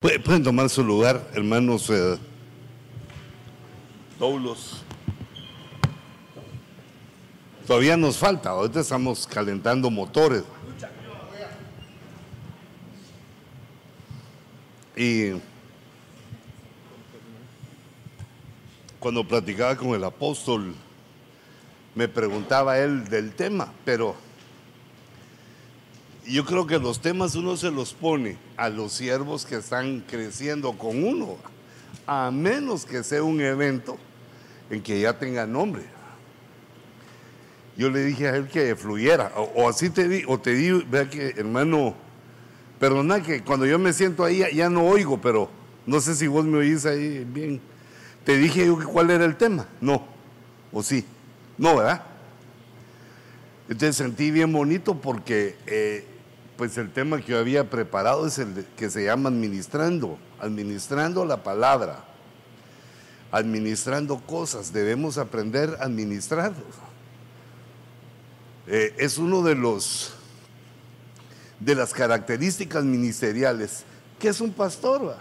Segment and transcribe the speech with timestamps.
[0.00, 2.16] Pueden tomar su lugar, hermanos eh.
[7.66, 10.42] Todavía nos falta, ahorita estamos calentando motores.
[14.96, 15.32] Y
[18.98, 20.74] cuando platicaba con el apóstol,
[21.94, 24.16] me preguntaba él del tema, pero
[26.26, 30.72] yo creo que los temas uno se los pone a los siervos que están creciendo
[30.72, 31.36] con uno,
[32.06, 33.96] a menos que sea un evento
[34.70, 35.82] en que ya tenga nombre.
[37.76, 41.08] Yo le dije a él que fluyera, o, así te di, o te digo, vea
[41.08, 41.94] que hermano,
[42.78, 45.48] perdona que cuando yo me siento ahí ya, no oigo, pero
[45.86, 47.60] no sé si vos me oís ahí bien.
[48.24, 50.04] Te dije yo cuál era el tema, no,
[50.72, 51.06] o sí,
[51.56, 52.04] no, ¿verdad?
[53.68, 56.04] Entonces sentí bien bonito porque eh,
[56.60, 61.42] pues el tema que yo había preparado es el que se llama administrando, administrando la
[61.42, 62.04] palabra,
[63.32, 66.52] administrando cosas, debemos aprender a administrar.
[68.66, 70.12] Eh, es uno de los
[71.60, 73.84] de las características ministeriales.
[74.18, 75.16] que es un pastor?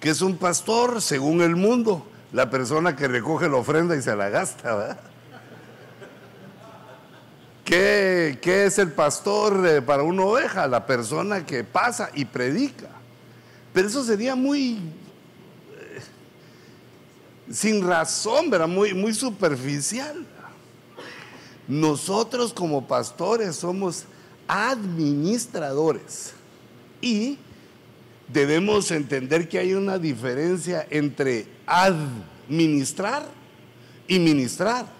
[0.00, 2.04] que es un pastor según el mundo?
[2.32, 5.00] La persona que recoge la ofrenda y se la gasta, ¿verdad?
[7.68, 10.66] ¿Qué, es el pastor eh, para una oveja?
[10.66, 12.88] La persona que pasa y predica.
[13.74, 14.78] Pero eso sería muy
[15.76, 16.00] eh,
[17.52, 18.68] sin razón, ¿verdad?
[18.68, 20.26] Muy, muy superficial.
[21.66, 24.04] Nosotros como pastores somos
[24.46, 26.32] administradores
[27.02, 27.36] y
[28.28, 33.26] debemos entender que hay una diferencia entre administrar
[34.06, 34.97] y ministrar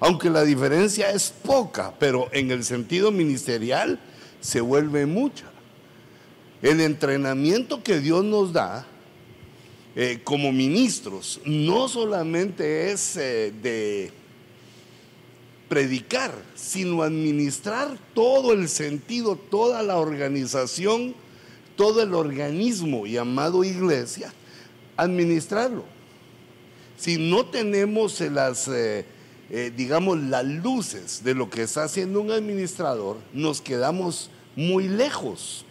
[0.00, 4.00] aunque la diferencia es poca, pero en el sentido ministerial
[4.40, 5.44] se vuelve mucha.
[6.62, 8.86] El entrenamiento que Dios nos da
[9.94, 14.10] eh, como ministros no solamente es eh, de
[15.68, 21.14] predicar, sino administrar todo el sentido, toda la organización,
[21.76, 24.32] todo el organismo llamado iglesia,
[24.96, 25.84] administrarlo.
[26.96, 28.66] Si no tenemos las...
[28.68, 29.19] Eh,
[29.50, 35.64] eh, digamos, las luces de lo que está haciendo un administrador, nos quedamos muy lejos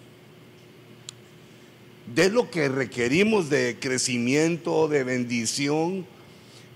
[2.14, 6.06] de lo que requerimos de crecimiento, de bendición,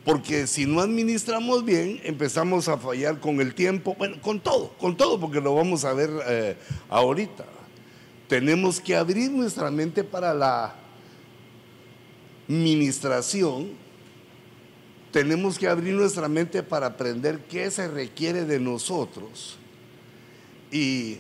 [0.06, 4.96] porque si no administramos bien, empezamos a fallar con el tiempo, bueno, con todo, con
[4.96, 6.56] todo, porque lo vamos a ver eh,
[6.90, 7.46] ahorita.
[8.30, 10.76] Tenemos que abrir nuestra mente para la
[12.48, 13.83] ministración
[15.14, 19.58] tenemos que abrir nuestra mente para aprender qué se requiere de nosotros
[20.72, 21.20] y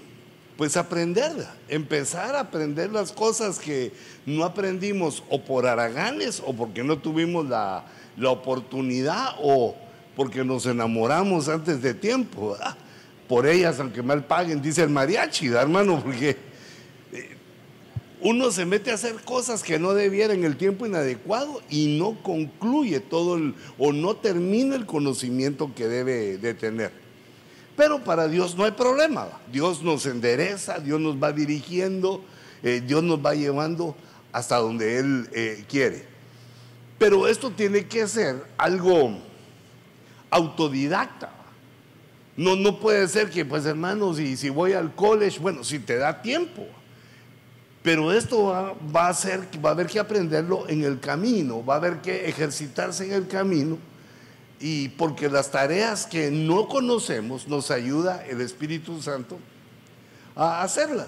[0.57, 1.31] pues aprender,
[1.69, 3.91] empezar a aprender las cosas que
[4.25, 7.85] no aprendimos o por haraganes o porque no tuvimos la,
[8.27, 9.75] oportunidad o
[10.15, 12.57] porque nos enamoramos antes de tiempo.
[13.27, 16.35] Por ellas, aunque mal paguen, dice el mariachi, hermano, porque
[18.23, 22.23] uno se mete a hacer cosas que no debiera en el tiempo inadecuado y no
[22.23, 26.91] concluye todo el, o no termina el conocimiento que debe de tener.
[27.75, 29.27] Pero para Dios no hay problema.
[29.51, 32.23] Dios nos endereza, Dios nos va dirigiendo,
[32.61, 33.95] eh, Dios nos va llevando
[34.31, 36.05] hasta donde Él eh, quiere.
[36.97, 39.17] Pero esto tiene que ser algo
[40.29, 41.29] autodidacta.
[42.37, 45.97] No, no puede ser que, pues hermanos, y si voy al college, bueno, si te
[45.97, 46.65] da tiempo.
[47.83, 51.77] Pero esto va, a ser, va a haber que aprenderlo en el camino, va a
[51.77, 53.77] haber que ejercitarse en el camino.
[54.61, 59.37] Y porque las tareas que no conocemos nos ayuda el Espíritu Santo
[60.33, 61.07] a hacerlas.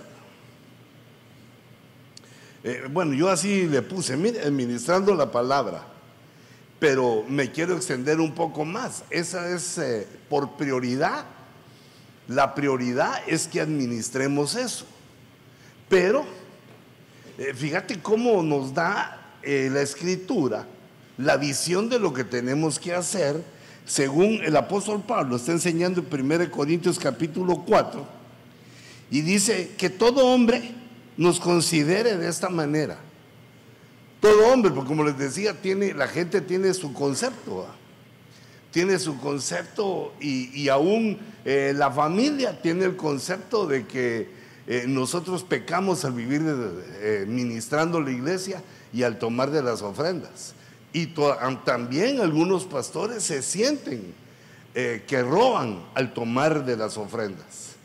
[2.65, 5.85] Eh, bueno, yo así le puse, mire, administrando la palabra,
[6.77, 9.05] pero me quiero extender un poco más.
[9.09, 11.23] Esa es eh, por prioridad.
[12.27, 14.85] La prioridad es que administremos eso.
[15.87, 16.25] Pero
[17.37, 20.67] eh, fíjate cómo nos da eh, la escritura
[21.17, 23.41] la visión de lo que tenemos que hacer
[23.85, 28.05] según el apóstol Pablo está enseñando en 1 Corintios capítulo 4
[29.11, 30.73] y dice que todo hombre
[31.17, 32.97] nos considere de esta manera.
[34.19, 37.67] Todo hombre, porque como les decía, tiene, la gente tiene su concepto,
[38.71, 44.29] tiene su concepto y, aún eh, la familia tiene el concepto de que
[44.67, 50.53] eh, nosotros pecamos al vivir eh, ministrando la iglesia y al tomar de las ofrendas.
[50.93, 51.13] Y
[51.65, 54.13] también algunos pastores se sienten
[54.73, 57.75] eh, que roban al tomar de las ofrendas.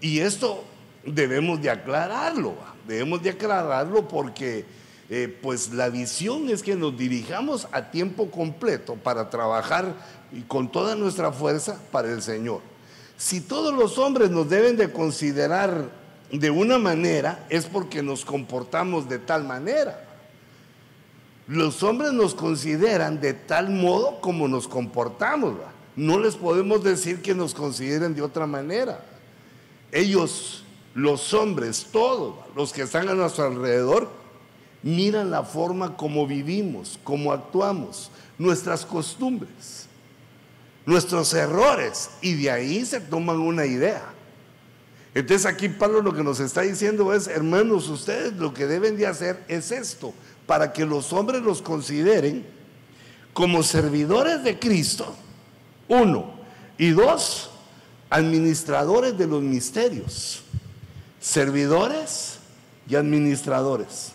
[0.00, 0.64] Y esto
[1.04, 2.54] debemos de aclararlo.
[2.86, 4.64] debemos de aclararlo porque
[5.10, 9.94] eh, pues la visión es que nos dirijamos a tiempo completo para trabajar
[10.48, 12.60] con toda nuestra fuerza para el Señor.
[13.16, 15.90] Si todos los hombres nos deben de considerar
[16.32, 20.08] de una manera, es porque nos comportamos de tal manera.
[21.46, 25.54] Los hombres nos consideran de tal modo como nos comportamos.
[25.94, 29.04] No les podemos decir que nos consideren de otra manera.
[29.92, 30.64] Ellos,
[30.94, 34.08] los hombres, todos los que están a nuestro alrededor,
[34.82, 39.86] miran la forma como vivimos, como actuamos, nuestras costumbres,
[40.86, 44.11] nuestros errores, y de ahí se toman una idea.
[45.14, 49.06] Entonces aquí Pablo lo que nos está diciendo es, hermanos, ustedes lo que deben de
[49.06, 50.14] hacer es esto,
[50.46, 52.46] para que los hombres los consideren
[53.32, 55.14] como servidores de Cristo,
[55.88, 56.34] uno,
[56.78, 57.50] y dos,
[58.10, 60.42] administradores de los misterios,
[61.20, 62.38] servidores
[62.88, 64.12] y administradores.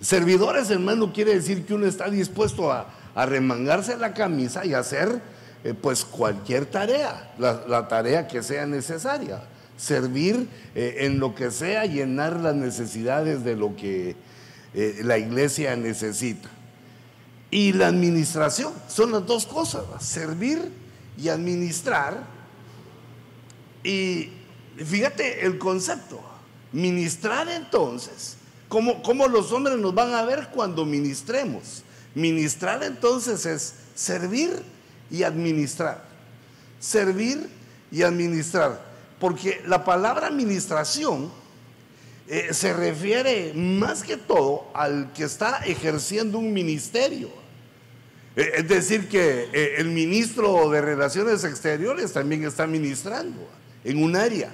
[0.00, 2.86] Servidores, hermano, quiere decir que uno está dispuesto a,
[3.26, 5.22] remangarse la camisa y hacer
[5.64, 9.44] eh, pues cualquier tarea, la, tarea que sea necesaria,
[9.78, 14.14] servir eh, en lo que sea, llenar las necesidades de lo que
[14.74, 16.50] eh, la iglesia necesita.
[17.50, 20.70] Y la administración son las dos cosas, servir
[21.16, 22.26] y administrar.
[23.82, 24.32] Y
[24.76, 26.20] fíjate el concepto,
[26.72, 28.36] ministrar entonces,
[28.68, 31.84] ¿cómo, ¿cómo los hombres nos van a ver cuando ministremos?
[32.14, 34.73] Ministrar entonces es servir
[35.14, 36.02] y administrar.
[36.80, 37.48] Servir
[37.92, 38.84] y administrar.
[39.20, 41.30] Porque la palabra administración
[42.26, 47.28] eh, se refiere más que todo al que está ejerciendo un ministerio.
[48.34, 53.48] Eh, es decir, que eh, el ministro de Relaciones Exteriores también está ministrando
[53.84, 54.50] en un área,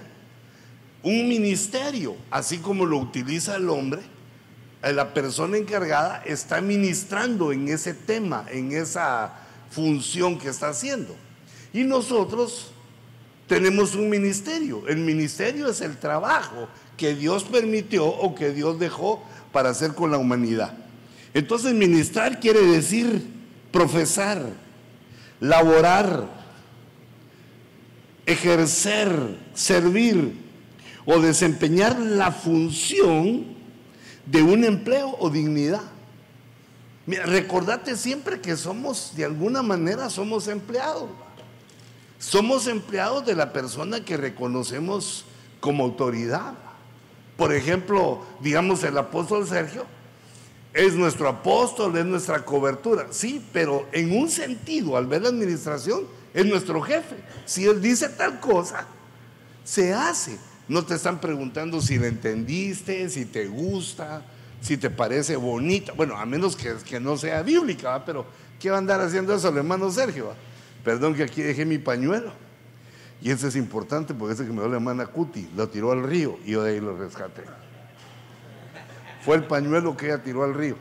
[1.03, 4.03] un ministerio, así como lo utiliza el hombre,
[4.83, 9.39] la persona encargada está ministrando en ese tema, en esa
[9.70, 11.17] función que está haciendo.
[11.72, 12.72] Y nosotros
[13.46, 14.87] tenemos un ministerio.
[14.87, 19.22] El ministerio es el trabajo que Dios permitió o que Dios dejó
[19.52, 20.75] para hacer con la humanidad.
[21.32, 23.25] Entonces, ministrar quiere decir
[23.72, 24.44] profesar,
[25.38, 26.28] laborar,
[28.26, 30.34] ejercer, servir
[31.05, 33.46] o desempeñar la función
[34.26, 35.89] de un empleo o dignidad.
[37.17, 41.11] Recordate siempre que somos, de alguna manera, somos empleados.
[42.19, 45.25] Somos empleados de la persona que reconocemos
[45.61, 46.55] como autoridad.
[47.37, 49.87] Por ejemplo, digamos el apóstol Sergio,
[50.75, 53.07] es nuestro apóstol, es nuestra cobertura.
[53.11, 56.05] Sí, pero en un sentido, al ver la administración,
[56.35, 57.17] es nuestro jefe.
[57.47, 58.87] Si él dice tal cosa,
[59.65, 60.39] se hace.
[60.69, 64.23] No te están preguntando si le entendiste, si te gusta,
[64.61, 65.93] si te parece bonita.
[65.93, 68.27] Bueno, a menos que, no sea bíblica, pero
[68.59, 70.33] ¿qué va a andar haciendo eso el hermano Sergio?
[70.85, 72.33] Perdón que aquí dejé mi pañuelo.
[73.23, 76.03] Y ese es importante porque ese que me dio la hermana Cuti, lo tiró al
[76.03, 77.43] río y yo de ahí lo rescaté.
[79.23, 80.77] Fue el pañuelo que ella tiró al río.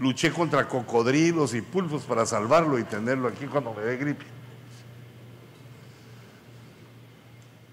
[0.00, 4.24] Luché contra cocodrilos y pulpos para salvarlo y tenerlo aquí cuando me dé gripe.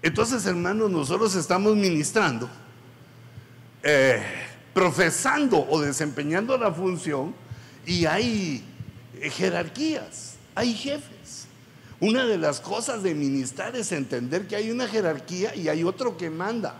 [0.02, 2.48] Entonces, hermanos, nosotros estamos ministrando,
[3.82, 4.22] eh,
[4.72, 7.34] profesando o desempeñando la función
[7.84, 8.64] y hay
[9.20, 11.46] jerarquías, hay jefes.
[12.00, 16.16] Una de las cosas de ministrar es entender que hay una jerarquía y hay otro
[16.16, 16.74] que manda.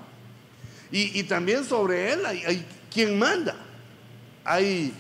[0.91, 3.57] Y, también sobre él hay, quien manda.
[4.45, 4.93] Hay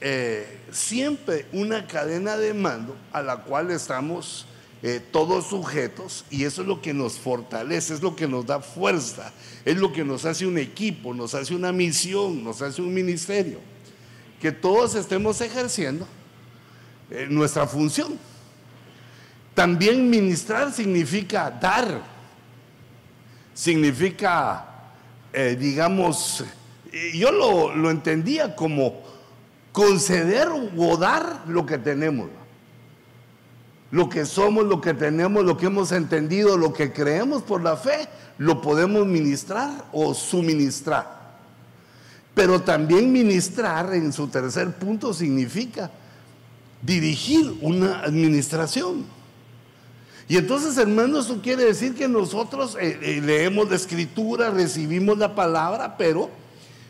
[0.00, 4.46] eh, siempre una cadena de mando a la cual estamos
[4.82, 8.60] eh, todos sujetos y eso es lo que nos fortalece, es lo que nos da
[8.60, 9.32] fuerza,
[9.64, 13.60] es lo que nos hace un equipo, nos hace una misión, nos hace un ministerio.
[14.40, 16.06] Que todos estemos ejerciendo
[17.10, 18.18] eh, nuestra función.
[19.54, 22.02] También ministrar significa dar,
[23.54, 24.72] significa
[25.32, 26.44] eh, digamos,
[27.14, 29.00] yo lo, entendía como
[29.72, 32.28] conceder o dar lo que tenemos.
[33.92, 37.76] Lo que somos, lo que tenemos, lo que hemos entendido, lo que creemos por la
[37.76, 38.08] fe,
[38.38, 41.36] lo podemos ministrar o suministrar.
[42.34, 45.90] Pero también ministrar en su tercer punto significa
[46.80, 49.04] dirigir una administración.
[50.26, 55.34] Y entonces, hermanos, eso quiere decir que nosotros eh, eh, leemos la escritura, recibimos la
[55.34, 56.30] palabra, pero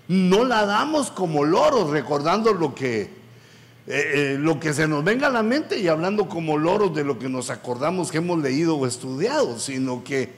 [0.06, 3.21] no la damos como loros, recordando lo que,
[3.86, 7.18] eh, lo que se nos venga a la mente y hablando como loros de lo
[7.18, 10.30] que nos acordamos que hemos leído o estudiado, sino que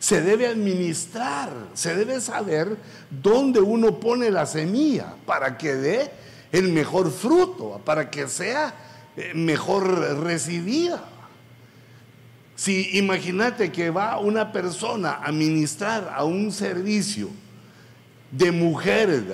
[0.00, 2.76] se debe administrar, se debe saber
[3.08, 6.10] dónde uno pone la semilla para que dé
[6.50, 8.74] el mejor fruto, para que sea
[9.16, 11.04] eh, mejor recibida.
[12.56, 17.28] Si imagínate que va una persona a ministrar a un servicio
[18.32, 19.24] de mujer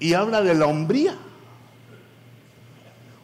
[0.00, 1.18] y habla de la hombría,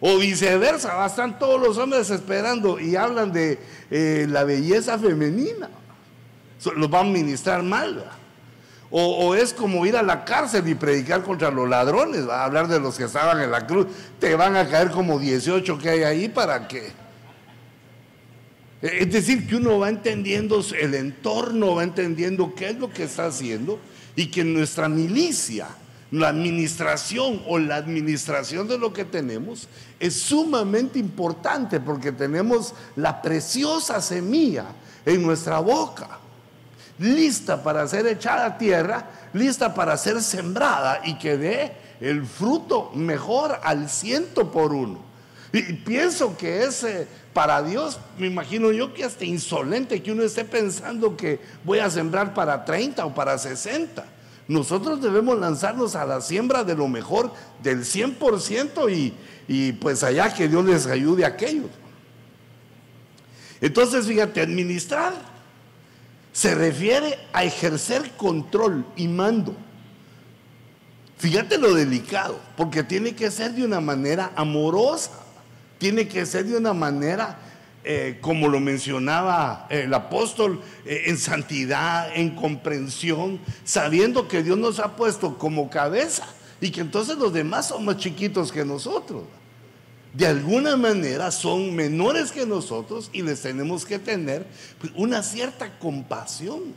[0.01, 3.59] o viceversa, están todos los hombres esperando y hablan de
[3.91, 5.69] eh, la belleza femenina.
[6.77, 8.11] Los van a ministrar mal.
[8.93, 12.67] O, es como ir a la cárcel y predicar contra los ladrones, va a hablar
[12.67, 13.87] de los que estaban en la cruz.
[14.19, 16.91] Te van a caer como 18 que hay ahí para que
[18.83, 23.27] es decir, que uno va entendiendo el entorno, va entendiendo qué es lo que está
[23.27, 23.79] haciendo
[24.17, 25.69] y que nuestra milicia,
[26.11, 33.23] la administración o la administración de lo que tenemos es sumamente importante porque tenemos la
[33.23, 34.67] preciosa semilla
[35.07, 36.19] en nuestra boca,
[36.99, 42.91] lista para ser echada a tierra, lista para ser sembrada y que dé el fruto
[42.95, 45.11] mejor al ciento por uno.
[45.53, 50.45] Y pienso que ese para Dios, me imagino yo que hasta insolente que uno esté
[50.45, 54.05] pensando que voy a sembrar para 30 o para 60.
[54.51, 59.15] Nosotros debemos lanzarnos a la siembra de lo mejor, del 100% y,
[59.47, 61.71] y pues allá que Dios les ayude a aquellos.
[63.61, 65.13] Entonces, fíjate, administrar
[66.33, 69.55] se refiere a ejercer control y mando.
[71.19, 75.13] Fíjate lo delicado, porque tiene que ser de una manera amorosa
[75.81, 77.39] tiene que ser de una manera,
[77.85, 84.79] eh, como lo mencionaba el apóstol, eh, en santidad, en comprensión, sabiendo que Dios nos
[84.81, 86.27] ha puesto como cabeza
[86.61, 89.23] y que entonces los demás son más chiquitos que nosotros.
[90.13, 94.47] De alguna manera son menores que nosotros y les tenemos que tener
[94.97, 96.75] una cierta compasión.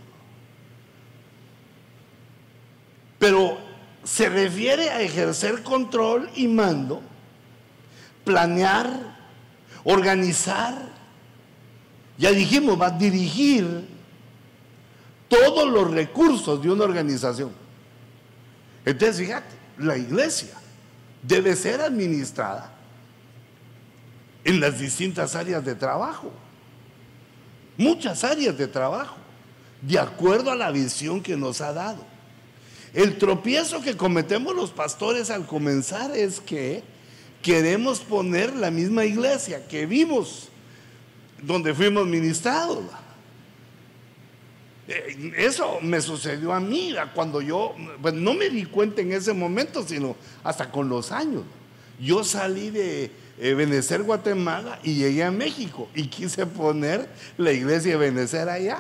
[3.18, 3.58] Pero
[4.04, 7.02] se refiere a ejercer control y mando
[8.24, 9.23] planear,
[9.84, 10.76] organizar,
[12.18, 13.88] ya dijimos, va a dirigir
[15.28, 17.52] todos los recursos de una organización.
[18.86, 20.54] Entonces, fíjate, la iglesia
[21.22, 22.72] debe ser administrada
[24.44, 26.32] en las distintas áreas de trabajo,
[27.78, 29.16] muchas áreas de trabajo,
[29.82, 32.06] de acuerdo a la visión que nos ha dado.
[32.94, 36.84] El tropiezo que cometemos los pastores al comenzar es que
[37.44, 40.50] queremos poner la misma iglesia que vimos,
[41.44, 42.86] donde fuimos ministrados.
[44.88, 49.34] Eh, eso me sucedió a mí cuando yo, pues no me di cuenta en ese
[49.34, 51.44] momento, sino hasta con los años.
[52.00, 57.92] Yo salí de eh, Benecer, Guatemala y llegué a México y quise poner la iglesia
[57.92, 58.80] de Benecer allá.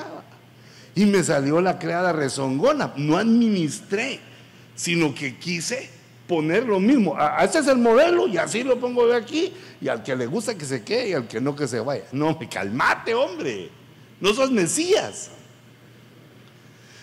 [0.95, 2.93] Y me salió la creada rezongona.
[2.95, 4.19] No administré,
[4.75, 5.89] sino que quise
[6.27, 7.17] poner lo mismo.
[7.41, 9.53] Este es el modelo y así lo pongo de aquí.
[9.81, 12.05] Y al que le gusta que se quede y al que no que se vaya.
[12.11, 13.69] No, calmate, hombre.
[14.19, 15.31] No sos Mesías.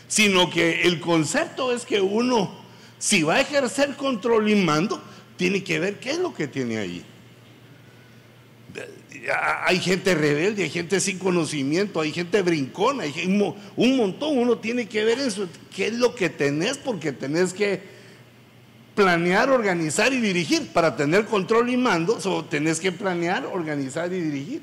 [0.09, 2.51] Sino que el concepto es que uno,
[2.99, 5.01] si va a ejercer control y mando,
[5.37, 7.05] tiene que ver qué es lo que tiene ahí.
[9.67, 13.13] Hay gente rebelde, hay gente sin conocimiento, hay gente brincona, hay
[13.77, 14.39] un montón.
[14.39, 17.83] Uno tiene que ver eso, qué es lo que tenés, porque tenés que
[18.95, 20.69] planear, organizar y dirigir.
[20.73, 24.63] Para tener control y mando, so, tenés que planear, organizar y dirigir.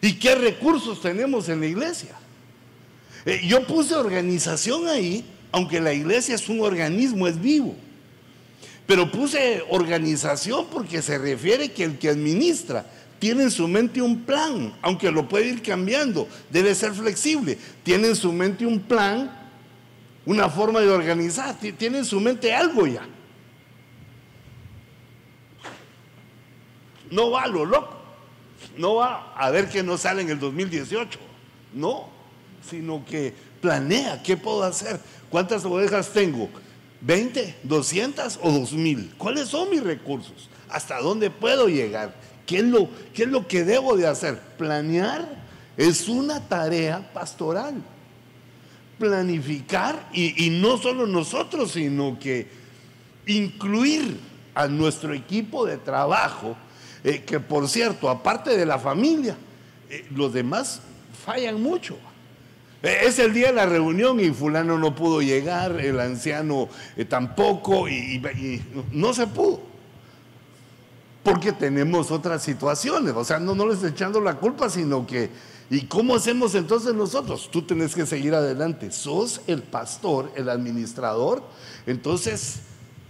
[0.00, 2.14] ¿Y qué recursos tenemos en la iglesia?
[3.24, 7.74] Eh, yo puse organización ahí, aunque la iglesia es un organismo, es vivo.
[8.86, 12.86] Pero puse organización porque se refiere que el que administra
[13.18, 17.58] tiene en su mente un plan, aunque lo puede ir cambiando, debe ser flexible.
[17.82, 19.47] Tiene en su mente un plan
[20.28, 23.00] una forma de organizar, tiene en su mente algo ya.
[27.10, 27.96] No va a lo loco,
[28.76, 31.18] no va a ver qué no sale en el 2018,
[31.72, 32.10] no,
[32.60, 33.32] sino que
[33.62, 36.50] planea qué puedo hacer, cuántas ovejas tengo,
[37.00, 42.90] 20, 200 o 2000, cuáles son mis recursos, hasta dónde puedo llegar, ¿Qué es, lo,
[43.14, 44.38] qué es lo que debo de hacer.
[44.56, 45.26] Planear
[45.76, 47.82] es una tarea pastoral
[48.98, 52.48] planificar y, no solo nosotros, sino que
[53.26, 54.18] incluir
[54.54, 56.56] a nuestro equipo de trabajo,
[57.04, 59.36] eh, que por cierto, aparte de la familia,
[59.88, 60.80] eh, los demás
[61.24, 61.96] fallan mucho.
[62.82, 66.68] Eh, es el día de la reunión y fulano no pudo llegar, el anciano
[67.08, 68.20] tampoco, y,
[68.92, 69.60] no se pudo.
[71.22, 73.12] Porque tenemos otras situaciones.
[73.14, 75.30] O sea, no, no les echando la culpa, sino que
[75.70, 77.50] ¿Y cómo hacemos entonces nosotros?
[77.50, 78.90] Tú tenés que seguir adelante.
[78.90, 81.42] Sos el pastor, el administrador.
[81.86, 82.60] Entonces,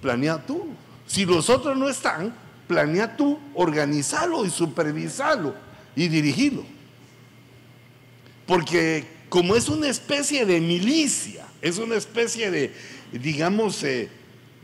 [0.00, 0.66] planea tú.
[1.06, 2.34] Si los otros no están,
[2.66, 5.54] planea tú, organizalo y supervisalo
[5.94, 6.64] y dirigilo.
[8.46, 12.72] Porque como es una especie de milicia, es una especie de,
[13.12, 14.08] digamos, eh,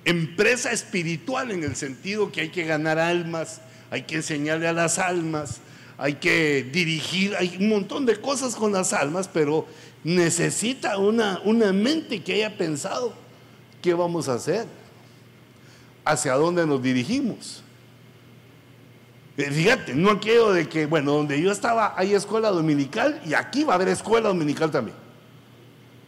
[0.05, 3.61] empresa espiritual en el sentido que hay que ganar almas,
[3.91, 5.61] hay que enseñarle a las almas,
[5.97, 9.67] hay que dirigir, hay un montón de cosas con las almas, pero
[10.03, 13.13] necesita una, una mente que haya pensado
[13.81, 14.67] qué vamos a hacer,
[16.05, 17.63] hacia dónde nos dirigimos.
[19.37, 23.65] Eh, fíjate, no aquello de que, bueno, donde yo estaba hay escuela dominical y aquí
[23.65, 24.97] va a haber escuela dominical también.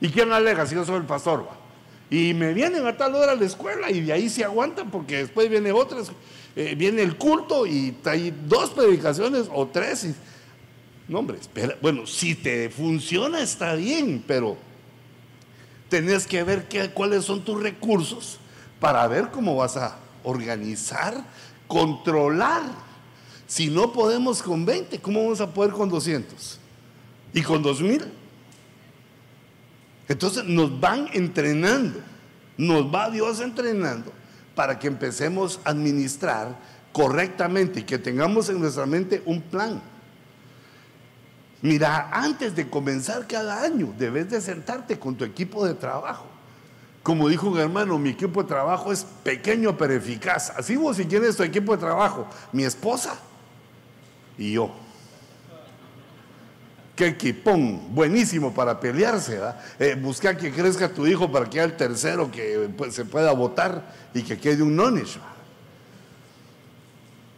[0.00, 1.48] ¿Y quién alega si yo soy el pastor?
[2.08, 5.18] Y me vienen a tal hora a la escuela y de ahí se aguantan porque
[5.18, 6.12] después viene otras.
[6.58, 10.06] Eh, viene el culto y hay dos predicaciones o tres.
[11.06, 11.76] no, hombre, espera.
[11.82, 14.56] Bueno, si te funciona está bien, pero
[15.90, 18.38] tenés que ver qué, cuáles son tus recursos
[18.80, 21.26] para ver cómo vas a organizar,
[21.68, 22.62] controlar.
[23.46, 26.58] Si no podemos con 20, ¿cómo vamos a poder con 200?
[27.34, 28.02] ¿Y con 2000?
[30.08, 32.00] Entonces nos van entrenando,
[32.56, 34.15] nos va Dios entrenando
[34.56, 36.56] para que empecemos a administrar
[36.90, 39.80] correctamente y que tengamos en nuestra mente un plan.
[41.60, 46.26] Mira, antes de comenzar cada año, debes de sentarte con tu equipo de trabajo.
[47.02, 50.50] Como dijo un hermano, mi equipo de trabajo es pequeño pero eficaz.
[50.56, 53.16] Así vos si quieres tu equipo de trabajo, mi esposa
[54.38, 54.85] y yo.
[56.96, 59.38] Qué equipón, buenísimo para pelearse.
[59.78, 63.32] Eh, busca que crezca tu hijo para que haya el tercero que pues, se pueda
[63.32, 63.82] votar
[64.14, 65.18] y que quede un nonish.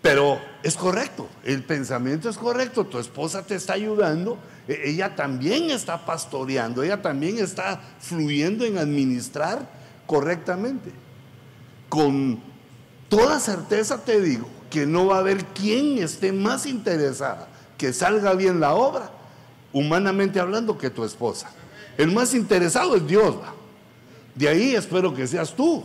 [0.01, 4.39] Pero es correcto, el pensamiento es correcto, tu esposa te está ayudando,
[4.69, 9.69] e, ella también está pastoreando, ella también está fluyendo en administrar
[10.07, 10.93] correctamente.
[11.89, 12.39] Con
[13.09, 18.35] toda certeza te digo que no va a haber quien esté más interesada que salga
[18.35, 19.18] bien la obra
[19.73, 21.51] humanamente hablando, que tu esposa.
[21.97, 23.37] El más interesado es Dios.
[24.35, 25.85] De ahí espero que seas tú.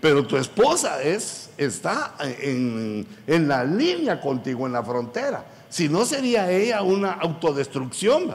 [0.00, 3.06] Pero tu esposa es, está en,
[3.46, 5.46] la línea contigo, en la frontera.
[5.68, 8.34] Si no, sería ella una autodestrucción.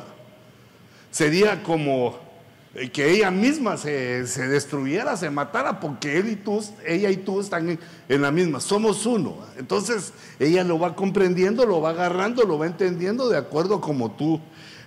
[1.11, 2.17] Sería como
[2.93, 7.69] que ella misma se, destruyera, se matara, porque él y tú, ella y tú están
[7.71, 9.37] en, en, la misma, somos uno.
[9.57, 14.39] Entonces ella lo va comprendiendo, lo va agarrando, lo va entendiendo de acuerdo como tú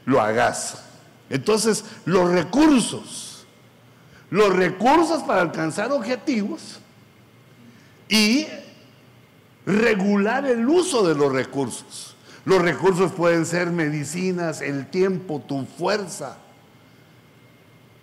[0.05, 0.85] lo hagas.
[1.31, 3.47] Entonces, los recursos,
[4.31, 6.79] los recursos para alcanzar objetivos
[8.09, 8.47] y
[9.67, 12.17] regular el uso de los recursos.
[12.45, 16.39] Los recursos pueden ser medicinas, el tiempo, tu fuerza,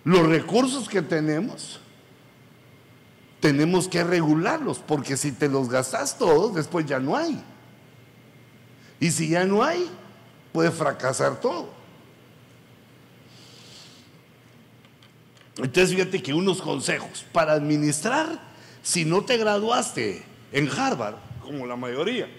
[0.08, 1.80] los recursos que tenemos,
[3.40, 7.38] tenemos que regularlos, porque si te los gastas todos, después ya no hay.
[9.00, 9.86] Y si ya no hay,
[10.50, 11.68] puede fracasar todo.
[15.58, 18.40] Entonces fíjate que unos consejos para administrar,
[18.82, 22.30] si no te graduaste en Harvard, como la mayoría,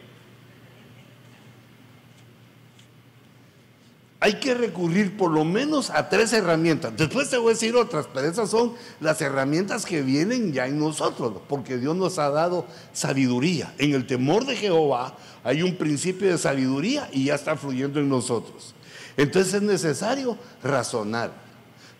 [4.21, 6.93] hay que recurrir por lo menos a tres herramientas.
[6.97, 10.77] Después te voy a decir otras, pero esas son las herramientas que vienen ya en
[10.77, 13.73] nosotros, porque Dios nos ha dado sabiduría.
[13.77, 18.09] En el temor de Jehová hay un principio de sabiduría y ya está fluyendo en
[18.09, 18.75] nosotros.
[19.15, 21.31] Entonces es necesario razonar.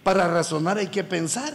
[0.04, 1.54] Para razonar hay que pensar.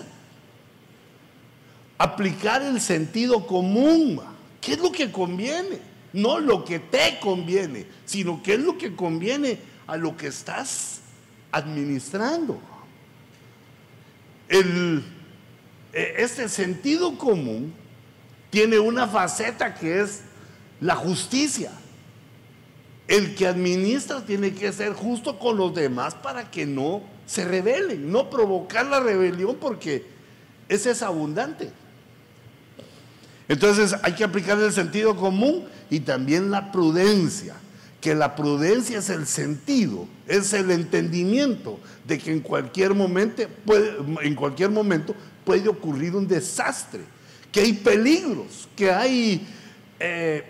[1.98, 4.20] Aplicar el sentido común.
[4.62, 5.79] ¿Qué es lo que conviene?
[6.14, 11.01] No lo que te conviene, sino qué es lo que conviene a lo que estás
[11.53, 12.59] administrando.
[14.49, 15.05] El,
[15.92, 17.73] e, este sentido común
[18.51, 20.23] tiene una faceta que es
[20.81, 21.70] la justicia.
[23.07, 28.11] El que administra tiene que ser justo con los demás para que no se rebelen,
[28.11, 30.07] no provocar la rebelión porque
[30.68, 31.70] ese es abundante.
[33.47, 37.55] Entonces hay que aplicar el sentido común y también la prudencia
[38.05, 43.97] que la prudencia es el sentido, es el entendimiento de que en cualquier momento puede,
[44.21, 47.01] en cualquier momento puede ocurrir un desastre,
[47.51, 49.49] que hay peligros, que hay
[49.99, 50.45] eh,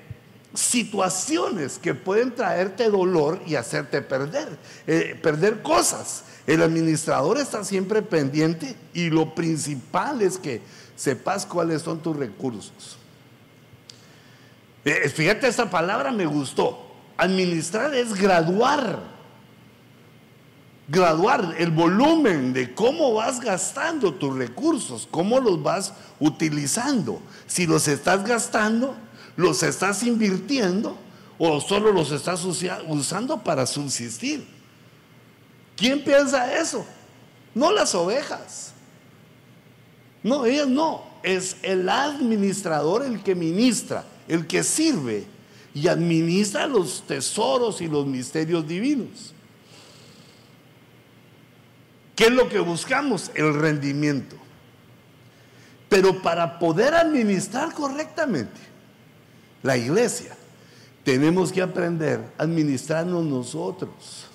[0.53, 6.25] situaciones que pueden traerte dolor y hacerte perder, eh, perder cosas.
[6.49, 10.61] El administrador está siempre pendiente y lo principal es que
[10.97, 12.99] sepas cuáles son tus recursos.
[14.85, 16.84] Eh, fíjate, esta palabra me gustó
[17.16, 19.14] Administrar es graduar.
[20.87, 27.22] graduar el volumen de cómo vas gastando tus recursos, cómo los vas utilizando.
[27.46, 28.94] Si los estás gastando,
[29.37, 30.98] los estás invirtiendo
[31.38, 34.46] o solo los estás usando para subsistir.
[35.77, 36.85] ¿Quién piensa eso?
[37.55, 38.72] No las ovejas.
[40.22, 41.03] No, ellas no.
[41.22, 45.27] Es el administrador el que ministra, el que sirve
[45.75, 49.35] y administra los tesoros y los misterios divinos.
[52.15, 53.33] ¿Qué es lo que buscamos?
[53.35, 54.37] El rendimiento.
[55.89, 58.61] Pero para poder administrar correctamente
[59.63, 60.37] la iglesia,
[61.03, 64.27] tenemos que aprender a administrarnos nosotros.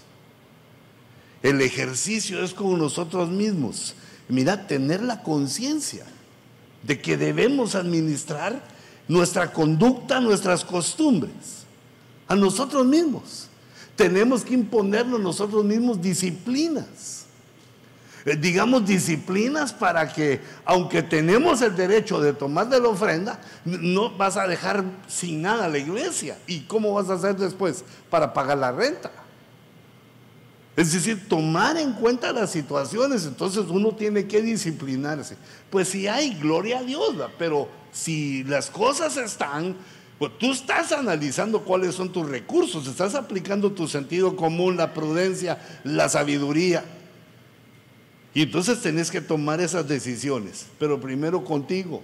[1.42, 3.96] El ejercicio es con nosotros mismos.
[4.28, 6.06] Mira, tener la conciencia
[6.84, 8.62] de que debemos administrar
[9.10, 11.66] nuestra conducta, nuestras costumbres,
[12.28, 13.50] a nosotros mismos.
[13.96, 17.26] Tenemos que imponernos nosotros mismos disciplinas.
[18.24, 24.12] Eh, digamos, disciplinas para que, aunque tenemos el derecho de tomar de la ofrenda, no
[24.16, 26.38] vas a dejar sin nada la iglesia.
[26.46, 29.12] ¿Y cómo vas a hacer después para pagar la renta?
[30.76, 35.36] Es decir, tomar en cuenta las situaciones, entonces uno tiene que disciplinarse.
[35.72, 39.76] Pues si hay, gloria a Dios, pero si las cosas están,
[40.18, 45.60] pues tú estás analizando cuáles son tus recursos, estás aplicando tu sentido común, la prudencia,
[45.84, 46.84] la sabiduría.
[48.34, 52.02] Y entonces tenés que tomar esas decisiones, pero primero contigo.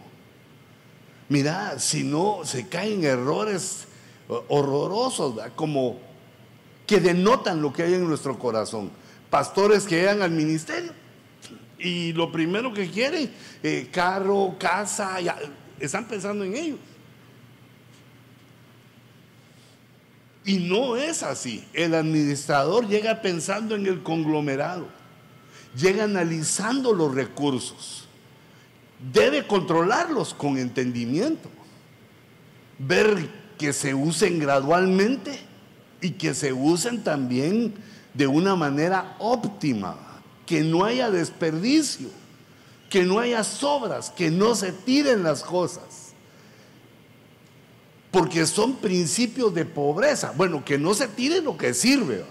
[1.27, 3.85] Mira, si no, se caen errores
[4.47, 5.99] horrorosos, como
[6.87, 8.91] que denotan lo que hay en nuestro corazón.
[9.29, 10.91] Pastores que llegan al ministerio
[11.77, 15.17] y lo primero que quieren, eh, carro, casa,
[15.79, 16.79] están pensando en ellos.
[20.45, 21.65] Y no es así.
[21.73, 24.87] El administrador llega pensando en el conglomerado,
[25.75, 28.07] llega analizando los recursos,
[29.11, 31.49] debe controlarlos con entendimiento,
[32.77, 35.39] ver que se usen gradualmente
[35.99, 37.73] y que se usen también
[38.13, 39.97] de una manera óptima,
[40.45, 42.09] que no haya desperdicio,
[42.89, 46.13] que no haya sobras, que no se tiren las cosas.
[48.11, 50.33] Porque son principios de pobreza.
[50.35, 52.23] Bueno, que no se tire lo que sirve.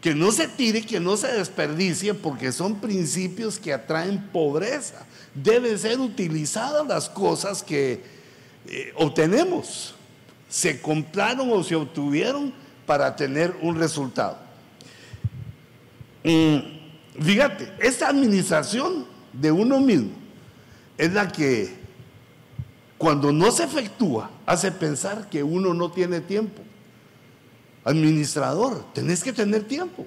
[0.00, 5.06] Que no se tire, que no se desperdicie, porque son principios que atraen pobreza.
[5.34, 8.02] Deben ser utilizadas las cosas que
[8.66, 9.94] eh, obtenemos
[10.50, 12.52] se compraron o se obtuvieron
[12.84, 14.36] para tener un resultado.
[17.18, 20.10] fíjate, esta administración de uno mismo
[21.00, 21.74] es la que
[22.98, 26.60] cuando no se efectúa hace pensar que uno no tiene tiempo.
[27.82, 30.04] Administrador, tenés que tener tiempo.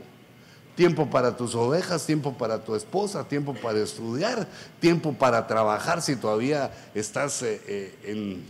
[0.75, 4.47] Tiempo para tus ovejas, tiempo para tu esposa, tiempo para estudiar,
[4.79, 8.43] tiempo para trabajar si todavía estás eh, eh, en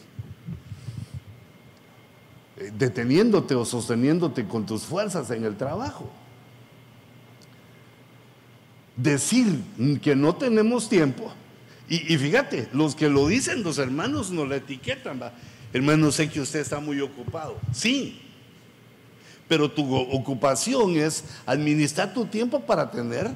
[2.58, 6.10] eh, deteniéndote o sosteniéndote con tus fuerzas en el trabajo.
[8.96, 9.60] Decir
[10.02, 11.34] que no tenemos tiempo,
[11.90, 15.20] y, fíjate, los que lo dicen, los hermanos nos la etiquetan,
[15.74, 17.58] hermano, sé que usted está muy ocupado.
[17.72, 18.22] Sí,
[19.48, 23.32] pero tu ocupación es administrar tu tiempo para tener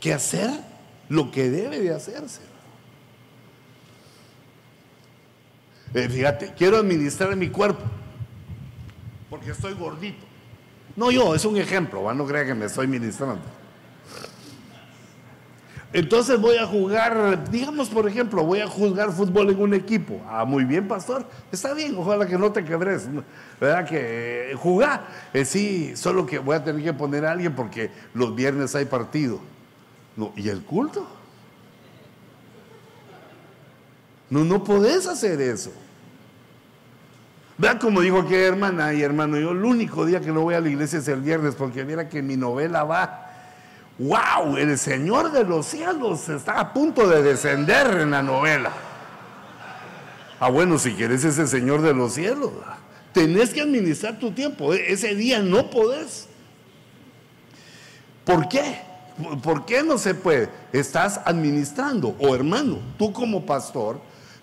[0.00, 0.50] que hacer
[1.08, 2.40] lo que debe de hacerse.
[5.94, 7.82] Eh, fíjate, quiero administrar mi cuerpo
[9.28, 10.24] porque estoy gordito.
[10.96, 13.59] No yo, es un ejemplo, no crea que me estoy ministrando.
[15.92, 20.20] Entonces voy a jugar, digamos por ejemplo, voy a jugar fútbol en un equipo.
[20.28, 21.26] Ah, muy bien, pastor.
[21.50, 23.08] Está bien, ojalá que no te quebres.
[23.60, 23.88] ¿Verdad?
[23.88, 25.06] Que eh, jugar.
[25.34, 28.84] Eh, sí, solo que voy a tener que poner a alguien porque los viernes hay
[28.84, 29.40] partido.
[30.16, 31.08] No, ¿y el culto?
[34.28, 35.72] No, no podés hacer eso.
[37.58, 40.60] Vean como dijo aquella hermana y hermano, yo el único día que no voy a
[40.60, 43.29] la iglesia es el viernes porque mira que mi novela va.
[44.00, 44.56] ¡Wow!
[44.56, 48.72] El Señor de los cielos está a punto de descender en la novela.
[50.40, 52.50] Ah, bueno, si quieres ese Señor de los cielos,
[53.12, 54.72] tenés que administrar tu tiempo.
[54.72, 56.28] E, ese día no podés.
[58.24, 58.80] ¿Por qué?
[59.42, 60.48] ¿Por qué no se puede?
[60.72, 62.16] Estás administrando.
[62.20, 64.00] O hermano, tú como pastor,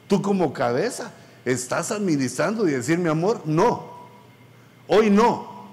[0.08, 1.12] tú como cabeza,
[1.46, 3.92] estás administrando y decir, mi amor, no,
[4.88, 5.66] hoy no.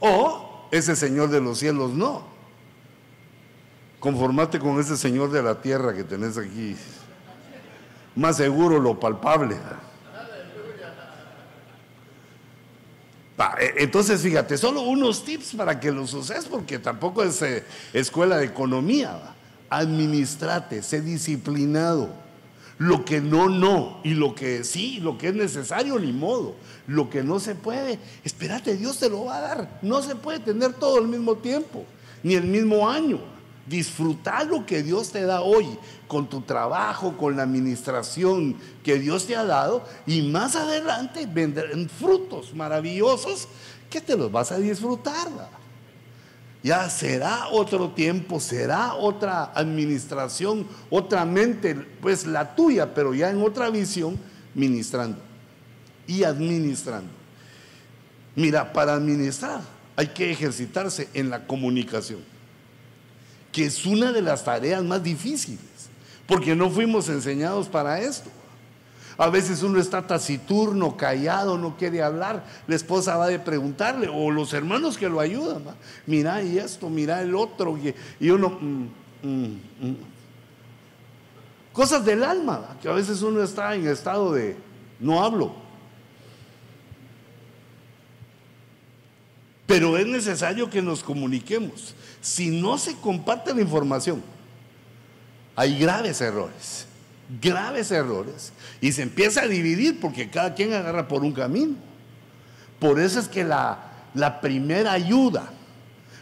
[0.00, 2.29] O ese Señor de los cielos, no.
[4.00, 6.74] Conformate con ese Señor de la tierra que tenés aquí.
[8.16, 9.56] Más seguro lo palpable.
[13.60, 18.38] E, entonces, fíjate, solo unos tips para que los uses, porque tampoco es eh, escuela
[18.38, 19.34] de economía.
[19.68, 22.08] Administrate, sé disciplinado.
[22.78, 24.00] Lo que no, no.
[24.02, 26.56] Y lo que sí, lo que es necesario, ni modo.
[26.86, 29.78] Lo que no se puede, espérate, Dios te lo va a dar.
[29.82, 31.84] No se puede tener todo al mismo tiempo,
[32.22, 33.20] ni el mismo año.
[33.66, 35.66] Disfrutar lo que Dios te da hoy,
[36.08, 41.88] con tu trabajo, con la administración que Dios te ha dado, y más adelante vendrán
[41.88, 43.46] frutos maravillosos
[43.88, 45.28] que te los vas a disfrutar.
[46.62, 53.42] Ya será otro tiempo, será otra administración, otra mente, pues la tuya, pero ya en
[53.42, 54.18] otra visión,
[54.54, 55.18] ministrando
[56.06, 57.10] y administrando.
[58.34, 59.60] Mira, para administrar
[59.96, 62.29] hay que ejercitarse en la comunicación
[63.52, 65.60] que es una de las tareas más difíciles,
[66.26, 68.30] porque no fuimos enseñados para esto.
[69.18, 72.42] A veces uno está taciturno, callado, no quiere hablar.
[72.66, 75.62] La esposa va a preguntarle, o los hermanos que lo ayudan,
[76.06, 77.78] mira y esto, mira el otro,
[78.18, 78.48] y, uno...
[78.48, 78.88] Mm,
[79.22, 79.96] mm, mm".
[81.72, 84.56] Cosas del alma, que a veces uno está en estado de
[84.98, 85.54] no hablo.
[89.66, 91.94] Pero es necesario que nos comuniquemos.
[92.20, 94.22] Si no se comparte la información,
[95.56, 96.86] hay graves errores,
[97.40, 98.52] graves errores.
[98.80, 101.76] Y se empieza a dividir porque cada quien agarra por un camino.
[102.78, 103.78] Por eso es que la,
[104.14, 105.50] la primera ayuda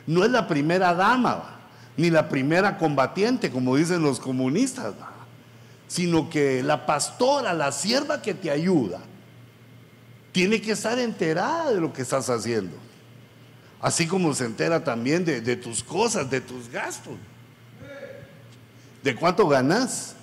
[0.08, 1.60] no es la primera dama,
[1.98, 4.94] ni la primera combatiente, como dicen los comunistas,
[5.86, 9.00] sino que la pastora, la sierva que te ayuda,
[10.32, 12.74] tiene que estar enterada de lo que estás haciendo.
[13.80, 17.14] Así como se entera también de, tus cosas, de tus gastos.
[19.02, 20.16] ¿De cuánto ganas?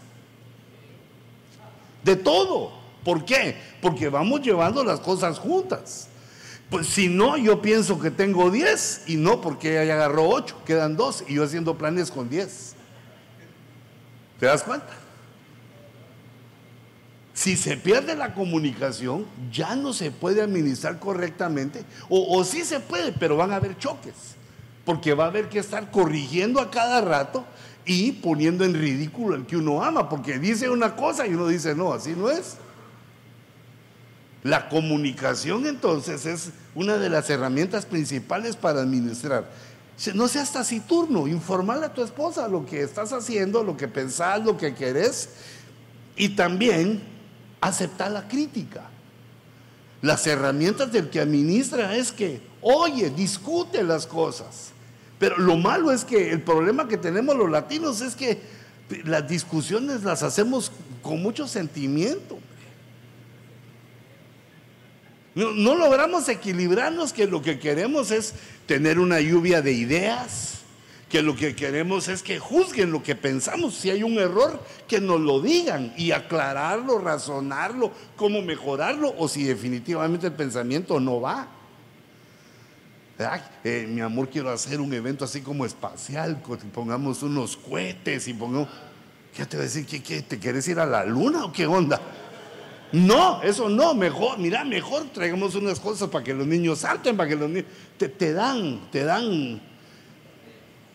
[2.04, 2.74] De todo.
[3.04, 3.56] ¿Por qué?
[3.82, 6.10] Porque vamos llevando las cosas juntas.
[6.70, 10.98] Pues si no, yo pienso que tengo 10 y no porque ella agarró 8, quedan
[10.98, 12.76] 2 y yo haciendo planes con 10.
[14.40, 14.88] ¿Te das cuenta?
[17.36, 23.12] Si se pierde la comunicación, ya no se puede administrar correctamente, o, sí se puede,
[23.12, 24.14] pero van a haber choques,
[24.86, 27.46] porque va a haber que estar corrigiendo a cada rato
[27.86, 31.76] y poniendo en ridículo al que uno ama, porque dice una cosa y uno dice,
[31.76, 32.56] no, así no es.
[34.42, 39.52] La comunicación entonces es una de las herramientas principales para administrar.
[40.14, 44.58] No seas taciturno, informarle a tu esposa lo que estás haciendo, lo que pensás, lo
[44.58, 45.30] que querés.
[46.16, 47.15] Y también
[47.68, 48.90] aceptar la crítica.
[50.02, 54.72] Las herramientas del que administra es que, oye, discute las cosas.
[55.18, 58.40] Pero lo malo es que el problema que tenemos los latinos es que
[59.06, 62.38] las discusiones las hacemos con mucho sentimiento.
[65.34, 68.34] No, no, logramos equilibrarnos que lo que queremos es
[68.68, 70.55] tener una lluvia de ideas,
[71.10, 73.76] que lo que queremos es que juzguen lo que pensamos.
[73.76, 79.44] Si hay un error, que nos lo digan y aclararlo, razonarlo, cómo mejorarlo o si
[79.44, 81.48] definitivamente el pensamiento no va.
[83.64, 86.42] Eh, mi amor, quiero hacer un evento así como espacial,
[86.74, 88.68] pongamos unos cohetes y pongamos...
[89.34, 89.86] ¿Qué te voy a decir?
[89.86, 92.02] ¿Qué, te quieres ir a la luna o qué onda?
[92.92, 97.30] No, eso no, mejor, mira, mejor traigamos unas cosas para que los niños salten, para
[97.30, 97.66] que los niños...
[97.98, 99.62] te dan, te dan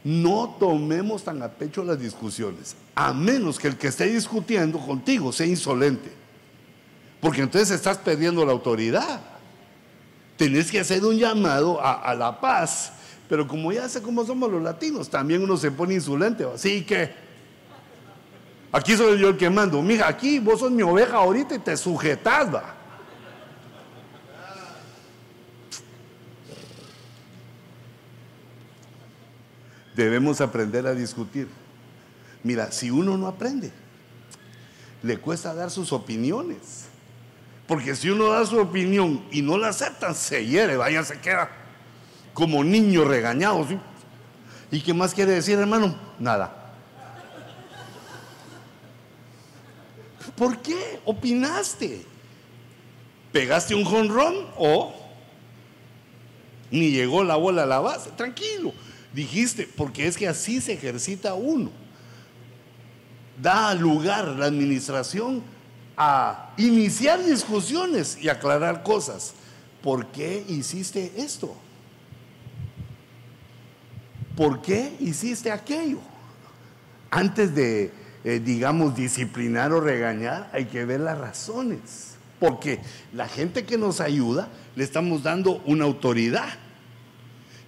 [0.03, 5.33] no tomemos tan a pecho las discusiones, a menos que el que esté discutiendo contigo
[5.33, 6.11] sea insolente.
[7.21, 9.21] Porque entonces estás perdiendo la autoridad.
[10.37, 12.93] Tenés que hacer un llamado a, la paz.
[13.29, 16.47] Pero como ya sé cómo somos los latinos, también uno se pone insolente.
[16.53, 17.11] Así que
[18.73, 19.83] aquí soy yo el que mando.
[19.83, 22.49] Mira, aquí vos sos mi oveja ahorita y te sujetás.
[30.01, 31.47] Debemos aprender a discutir.
[32.43, 33.71] Mira, si uno no aprende,
[35.03, 36.87] le cuesta dar sus opiniones.
[37.67, 41.51] Porque si uno da su opinión y no la aceptan, se hiere, vaya, se queda
[42.33, 43.67] como niño regañado.
[44.71, 45.95] ¿Y qué más quiere decir, hermano?
[46.19, 46.73] Nada.
[50.35, 52.07] ¿Por qué opinaste?
[53.33, 54.95] ¿Pegaste un jonrón o
[56.71, 58.09] ni llegó la bola a la base?
[58.13, 58.73] Tranquilo
[59.15, 61.71] dijiste, porque es que así se ejercita uno.
[63.41, 65.43] Da lugar la administración
[65.97, 69.35] a iniciar discusiones y aclarar cosas.
[69.83, 71.55] ¿Por qué hiciste esto?
[74.37, 75.99] ¿Por qué hiciste aquello?
[77.11, 77.93] Antes de,
[78.25, 82.07] eh, digamos, disciplinar o regañar, hay que ver las razones.
[82.39, 82.81] porque
[83.13, 86.49] la gente que nos ayuda le estamos dando una autoridad.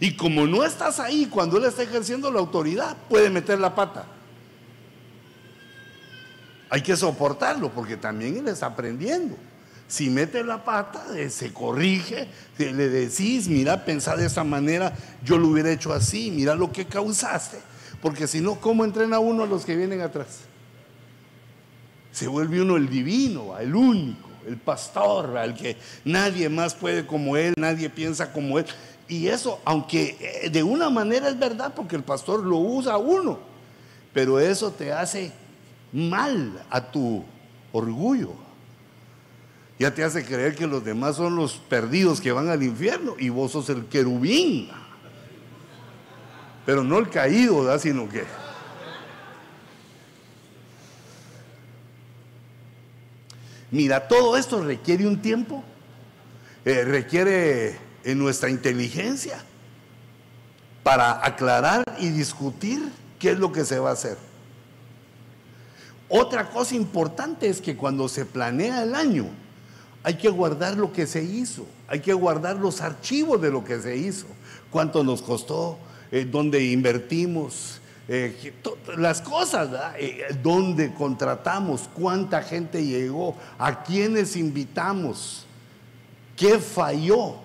[0.02, 4.04] Y como no estás ahí cuando él está ejerciendo la autoridad, puede meter la pata.
[6.68, 9.36] Hay que soportarlo porque también él está aprendiendo.
[9.86, 12.26] Si mete la pata, eh, se corrige,
[12.58, 16.86] le decís, mira, pensá de esa manera, yo lo hubiera hecho así, mira lo que
[16.86, 17.58] causaste.
[18.00, 20.40] Porque si no, ¿cómo entrena uno a los que vienen atrás?
[22.10, 27.36] Se vuelve uno el divino, el único, el pastor, al que nadie más puede como
[27.36, 28.66] él, nadie piensa como él.
[29.12, 33.38] Y eso, aunque eh, de una manera es verdad, porque el pastor lo usa uno,
[34.10, 35.30] pero eso te hace
[35.92, 37.22] mal a tu
[37.72, 38.32] orgullo.
[39.78, 43.28] Ya te hace creer que los demás son los perdidos que van al infierno y
[43.28, 44.70] vos sos el querubín.
[46.64, 47.80] Pero no el caído, ¿verdad?
[47.80, 48.24] sino que...
[53.70, 55.62] Mira, todo esto requiere un tiempo,
[56.64, 59.42] eh, requiere en nuestra inteligencia
[60.82, 64.16] para aclarar y discutir qué es lo que se va a hacer.
[66.08, 69.26] Otra cosa importante es que cuando se planea el año,
[70.02, 73.80] hay que guardar lo que se hizo, hay que guardar los archivos de lo que
[73.80, 74.26] se hizo,
[74.70, 75.78] cuánto nos costó,
[76.10, 78.52] eh, dónde invertimos, eh,
[78.98, 85.46] las cosas, eh, dónde contratamos, cuánta gente llegó, a quiénes invitamos,
[86.36, 87.36] qué falló.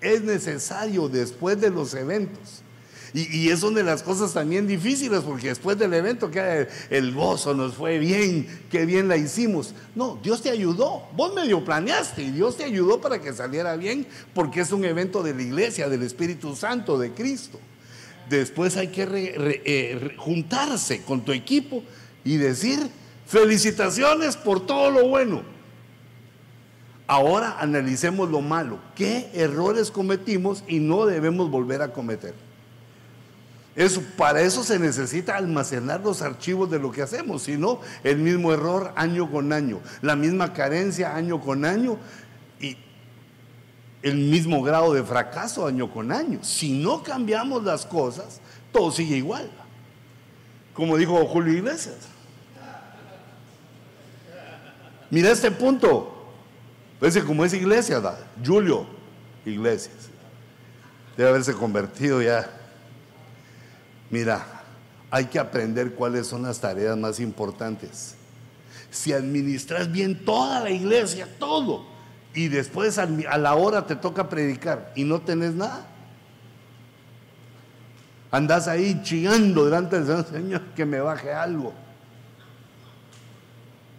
[0.00, 2.62] Es necesario después de los eventos
[3.16, 7.54] y, es una de las cosas también difíciles, porque después del evento, que el gozo
[7.54, 9.72] nos fue bien, qué bien la hicimos.
[9.94, 11.08] No, Dios te ayudó.
[11.16, 15.22] Vos medio planeaste y Dios te ayudó para que saliera bien, porque es un evento
[15.22, 17.58] de la iglesia, del Espíritu Santo, de Cristo.
[18.28, 19.06] Después hay que
[19.64, 21.82] eh, juntarse con tu equipo
[22.22, 22.80] y decir,
[23.26, 25.55] felicitaciones por todo lo bueno.
[27.06, 28.78] Ahora analicemos lo malo.
[28.94, 32.34] ¿Qué errores cometimos y no debemos volver a cometer?
[34.16, 38.52] Para eso se necesita almacenar los archivos de lo que hacemos, si no, el mismo
[38.52, 41.98] error año con año, la misma carencia año con año
[42.58, 42.78] y
[44.02, 46.38] el mismo grado de fracaso año con año.
[46.42, 48.40] Si no cambiamos las cosas,
[48.72, 49.50] todo sigue igual.
[50.72, 51.96] Como dijo Julio Iglesias.
[55.10, 56.15] Mira este punto.
[56.98, 58.02] Parece como es iglesia,
[58.44, 58.86] Julio
[59.44, 60.10] Iglesias.
[61.16, 62.48] Debe haberse convertido ya
[64.10, 64.44] Mira,
[65.10, 68.14] hay que aprender cuáles son las tareas más importantes.
[68.90, 71.84] Si administras bien toda la iglesia, todo,
[72.34, 75.86] y después a la hora te toca predicar y no tenés nada,
[78.30, 81.72] andas ahí chillando delante del Señor que me baje algo.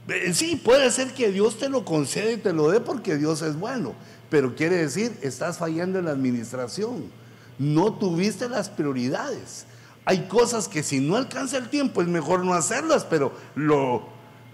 [0.07, 3.41] Eh, sí, puede ser que Dios te lo concede y te lo dé porque Dios
[3.41, 3.93] es bueno,
[4.29, 7.11] pero quiere decir, estás fallando en la administración,
[7.59, 9.65] no tuviste las prioridades.
[10.05, 13.33] Hay cosas que si no alcanza el tiempo es mejor no hacerlas, pero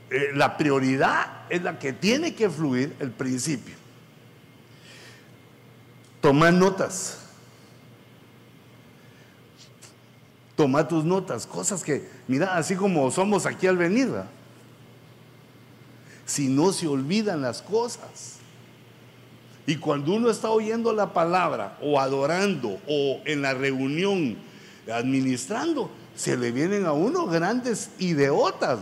[0.09, 3.75] eh, la prioridad es la que tiene que fluir el principio.
[6.21, 7.19] Toma notas.
[10.55, 14.09] Toma tus notas, cosas que, mira, así como somos aquí al venir,
[16.25, 18.38] si no se olvidan las cosas.
[19.65, 24.38] Y cuando uno está oyendo la palabra o adorando o en la reunión,
[24.91, 28.79] administrando, se le vienen a uno grandes ideotas,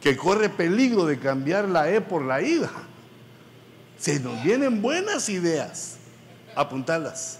[0.00, 2.62] que corre peligro de cambiar la E por la I.
[3.98, 5.98] Se nos vienen buenas ideas,
[6.56, 7.38] apuntalas,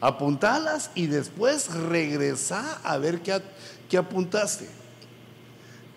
[0.00, 3.40] apuntalas y después regresa a ver qué,
[3.88, 4.81] qué apuntaste.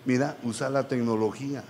[0.06, 1.64] Mira, usa la tecnología.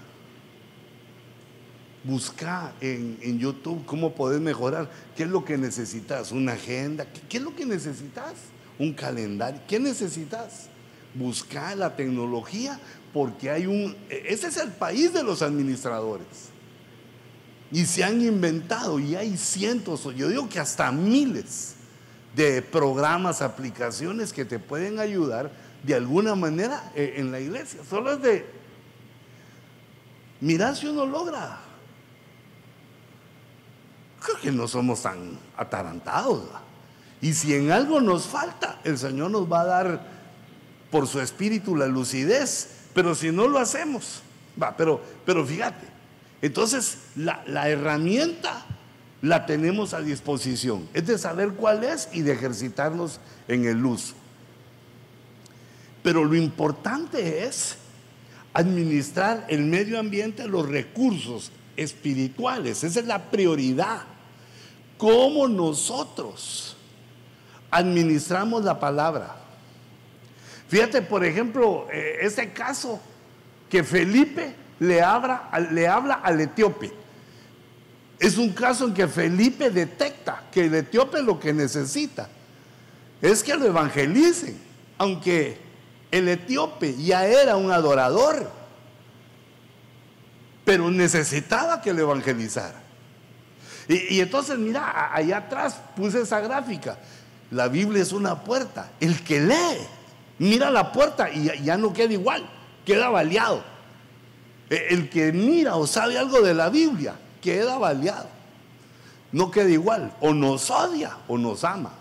[2.05, 4.89] Busca en, YouTube cómo podés mejorar.
[5.17, 6.31] ¿Qué es lo que necesitas?
[6.31, 7.07] ¿Una agenda?
[7.29, 8.35] ¿Qué, es lo que necesitas?
[8.79, 9.61] ¿Un calendario?
[9.67, 10.69] ¿Qué necesitas?
[11.15, 12.79] Busca la tecnología
[13.13, 13.97] porque hay un...
[14.11, 16.51] Ese es el país de los administradores.
[17.73, 21.75] Y se han inventado y hay cientos, yo digo que hasta miles
[22.37, 25.51] de programas, aplicaciones que te pueden ayudar
[25.87, 27.81] de alguna manera eh, en la iglesia.
[27.89, 28.47] Solo es de
[30.41, 31.61] mirar si uno logra
[34.27, 36.43] creo que no somos tan atarantados.
[37.21, 40.07] Y si en algo nos falta, el Señor nos va a dar
[40.91, 42.71] por su espíritu la lucidez.
[42.93, 44.23] Pero si no lo hacemos,
[44.61, 45.87] va, pero, pero fíjate,
[46.43, 48.67] entonces la, la herramienta
[49.23, 50.89] la tenemos a disposición.
[50.93, 54.15] Es de saber cuál es y de ejercitarnos en el uso.
[56.07, 57.79] Pero lo importante es
[58.55, 62.85] administrar el medio ambiente, los recursos espirituales.
[62.85, 64.03] Esa es la prioridad.
[64.99, 66.77] ¿Cómo nosotros
[67.73, 69.35] administramos la palabra?
[70.69, 73.01] Fíjate, por ejemplo, eh, este caso
[73.69, 76.93] que Felipe le habla, le habla al etíope.
[78.21, 82.29] Es un caso en que Felipe detecta que el etíope lo que necesita
[83.21, 84.57] es que lo evangelicen,
[84.99, 85.66] aunque
[86.11, 88.51] el etíope ya era un adorador,
[90.65, 92.83] pero necesitaba que lo evangelizara.
[93.89, 96.99] Y, entonces, mira, allá atrás puse esa gráfica.
[97.53, 98.91] La Biblia es una puerta.
[98.99, 99.79] El que lee,
[100.39, 102.49] mira la puerta y ya no queda igual,
[102.85, 103.63] queda baleado.
[104.69, 108.29] E, el que mira o sabe algo de la Biblia, queda baleado.
[109.31, 110.13] No queda igual.
[110.21, 111.93] O nos odia o nos ama.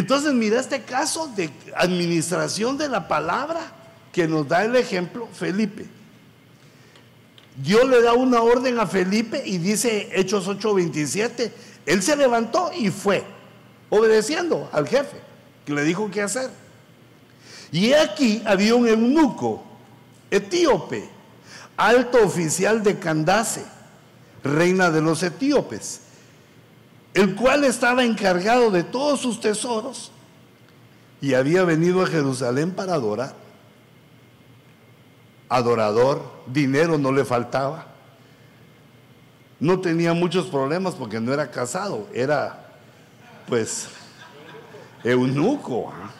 [0.00, 3.60] Entonces, mira este caso de administración de la palabra
[4.10, 5.86] que nos da el ejemplo Felipe.
[7.62, 11.52] Dios le da una orden a Felipe y dice Hechos 8:27,
[11.84, 13.22] él se levantó y fue,
[13.90, 15.18] obedeciendo al jefe,
[15.66, 16.48] que le dijo qué hacer.
[17.70, 19.62] Y aquí había un eunuco
[20.30, 21.10] etíope,
[21.76, 23.66] alto oficial de Candace,
[24.42, 26.00] reina de los etíopes,
[27.14, 30.12] el cual estaba encargado de todos sus tesoros
[31.20, 33.34] y había venido a Jerusalén para adorar.
[35.48, 37.86] Adorador, dinero no le faltaba.
[39.58, 42.70] No tenía muchos problemas porque no era casado, era
[43.46, 43.88] pues
[45.04, 45.92] eunuco.
[45.92, 46.10] ¿ah?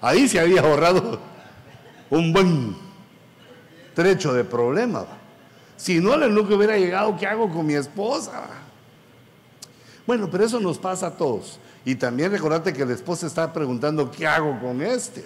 [0.00, 1.18] Ahí se había ahorrado
[2.08, 2.76] un buen
[3.94, 5.04] trecho de problemas.
[5.76, 8.63] Si no, el eunuco hubiera llegado, ¿qué hago con mi esposa?
[10.06, 11.58] Bueno, pero eso nos pasa a todos.
[11.84, 15.24] Y también recordate que la esposa está preguntando, ¿qué hago con este?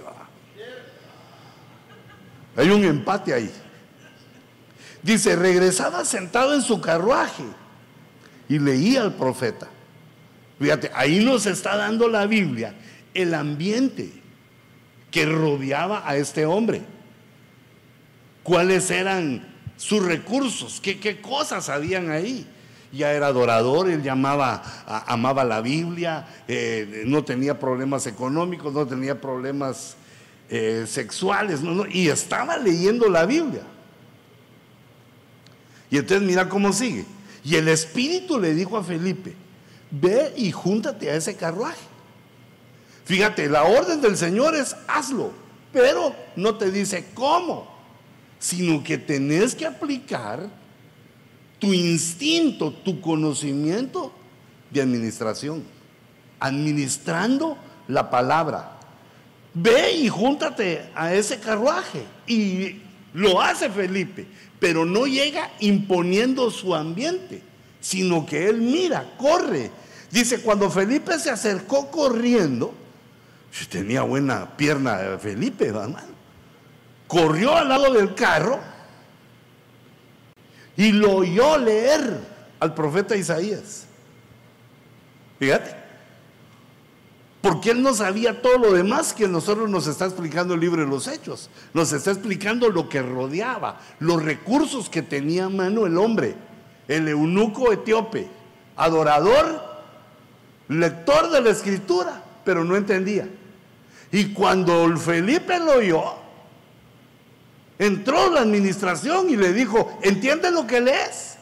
[2.56, 3.50] Hay un empate ahí.
[5.02, 7.44] Dice, regresaba sentado en su carruaje
[8.48, 9.68] y leía al profeta.
[10.58, 12.74] Fíjate, ahí nos está dando la Biblia
[13.14, 14.12] el ambiente
[15.10, 16.82] que rodeaba a este hombre.
[18.42, 20.80] ¿Cuáles eran sus recursos?
[20.80, 22.46] ¿Qué, qué cosas habían ahí?
[22.92, 24.62] Ya era adorador, él llamaba,
[25.06, 29.96] amaba la Biblia, eh, no tenía problemas económicos, no tenía problemas
[30.48, 31.60] eh, sexuales,
[31.90, 33.62] y estaba leyendo la Biblia.
[35.90, 37.04] Y entonces mira cómo sigue.
[37.44, 39.34] Y el Espíritu le dijo a Felipe,
[39.90, 41.86] ve y júntate a ese carruaje.
[43.04, 45.32] Fíjate, la orden del Señor es hazlo,
[45.72, 47.66] pero no te dice cómo,
[48.38, 50.48] sino que tenés que aplicar
[51.58, 54.12] tu instinto, tu conocimiento
[54.70, 55.64] de administración,
[56.38, 57.56] administrando
[57.88, 58.78] la palabra.
[59.54, 62.04] Ve y júntate a ese carruaje.
[62.26, 62.82] Y
[63.14, 64.26] lo hace Felipe,
[64.60, 67.42] pero no llega imponiendo su ambiente,
[67.80, 69.70] sino que él mira, corre.
[70.10, 72.74] Dice, cuando Felipe se acercó corriendo,
[73.68, 76.18] tenía buena pierna Felipe, hermano,
[77.06, 78.60] corrió al lado del carro
[80.78, 82.20] y lo oyó leer
[82.60, 83.84] al profeta Isaías.
[85.40, 85.74] Fíjate.
[87.42, 90.88] Porque él no sabía todo lo demás que nosotros nos está explicando el libro de
[90.88, 91.50] los Hechos.
[91.74, 96.36] Nos está explicando lo que rodeaba, los recursos que tenía a mano el hombre,
[96.86, 98.28] el eunuco etíope,
[98.76, 99.60] adorador,
[100.68, 103.28] lector de la escritura, pero no entendía.
[104.12, 106.17] Y cuando Felipe lo oyó,
[107.78, 111.36] Entró la administración y le dijo, ¿entiendes lo que lees?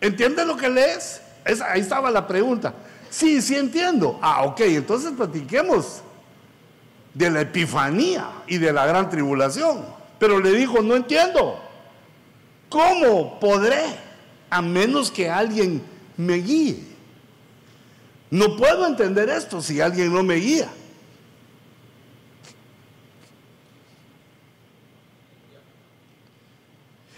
[0.00, 1.20] ¿Entiendes lo que lees?
[1.68, 2.74] ahí estaba la pregunta.
[3.10, 4.18] Sí, sí entiendo.
[4.20, 6.02] Ah, ok, entonces platiquemos
[7.12, 9.84] de la epifanía y de la gran tribulación.
[10.18, 11.60] Pero le dijo, no entiendo.
[12.68, 13.84] ¿Cómo podré?
[14.50, 15.82] A menos que alguien
[16.16, 16.82] me guíe.
[18.30, 20.68] No puedo entender esto si alguien no me guía.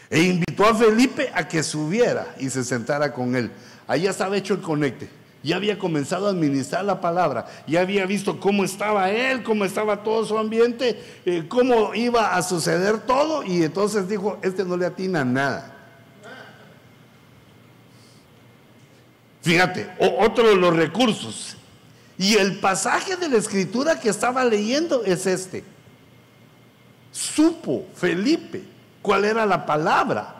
[0.09, 3.51] E invitó a Felipe a que subiera y se sentara con él.
[3.89, 5.09] Ya estaba hecho el conecte.
[5.43, 7.47] Ya había comenzado a administrar la palabra.
[7.67, 12.43] Ya había visto cómo estaba él, cómo estaba todo su ambiente, eh, cómo iba a
[12.43, 13.45] suceder todo.
[13.45, 15.73] Y entonces dijo, este no le atina nada.
[19.43, 19.89] Fíjate,
[20.19, 21.57] otro de los recursos.
[22.19, 25.63] Y el pasaje de la escritura que estaba leyendo es este.
[27.13, 28.76] Supo Felipe
[29.07, 30.35] cuál era la palabra.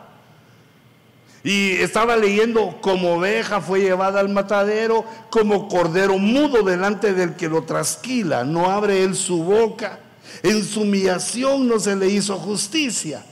[1.41, 7.47] Y estaba leyendo, como oveja fue llevada al matadero, como cordero mudo delante del que
[7.47, 9.99] lo trasquila, no abre él su boca,
[10.43, 13.23] en su humillación no se le hizo justicia.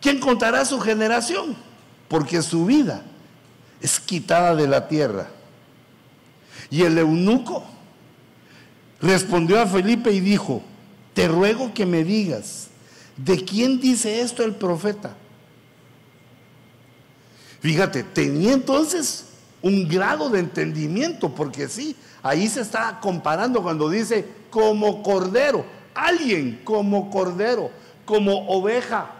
[0.00, 1.54] ¿Quién contará su generación?
[2.08, 3.02] Porque su vida
[3.82, 5.28] es quitada de la tierra.
[6.70, 7.62] Y el eunuco
[9.02, 10.62] respondió a Felipe y dijo,
[11.12, 12.67] te ruego que me digas,
[13.18, 15.14] ¿de quién dice esto el profeta?
[17.60, 19.26] Fíjate, tenía entonces
[19.60, 25.64] un grado de entendimiento, porque sí, ahí se está comparando cuando dice como cordero,
[25.94, 27.70] alguien como cordero,
[28.04, 29.10] como oveja.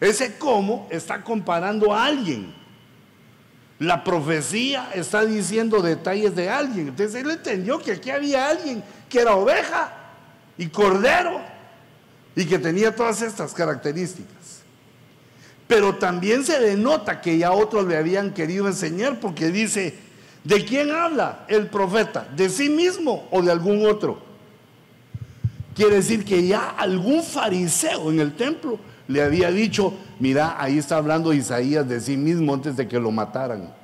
[0.00, 2.54] Ese como está comparando a alguien.
[3.78, 6.88] La profecía está diciendo detalles de alguien.
[6.88, 9.92] Entonces él entendió que aquí había alguien que era oveja
[10.56, 11.40] y cordero
[12.38, 14.62] y que tenía todas estas características.
[15.66, 19.98] Pero también se denota que ya otros le habían querido enseñar porque dice,
[20.44, 22.28] ¿de quién habla el profeta?
[22.36, 24.22] ¿De sí mismo o de algún otro?
[25.74, 28.78] Quiere decir que ya algún fariseo en el templo
[29.08, 33.10] le había dicho, mira, ahí está hablando Isaías de sí mismo antes de que lo
[33.10, 33.74] mataran.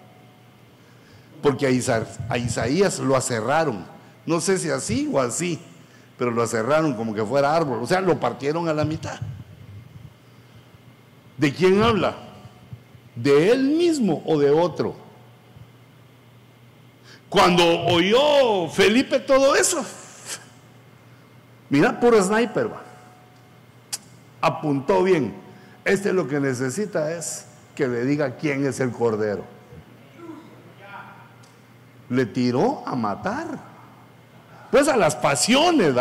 [1.42, 3.84] Porque a, Isaías lo aserraron.
[4.24, 5.58] No sé si así o así,
[6.18, 7.80] pero lo aserraron como que fuera árbol.
[7.82, 9.18] O sea, lo partieron a la mitad.
[11.36, 12.14] ¿De quién habla?
[13.16, 14.96] ¿De él mismo o de otro?
[17.28, 19.84] Cuando oyó Felipe todo eso,
[21.68, 22.70] mira, puro sniper,
[24.40, 25.34] apuntó bien.
[25.84, 29.44] Este lo que necesita es que le diga quién es el cordero.
[32.08, 33.73] Le tiró a matar.
[34.74, 35.94] Pues a las pasiones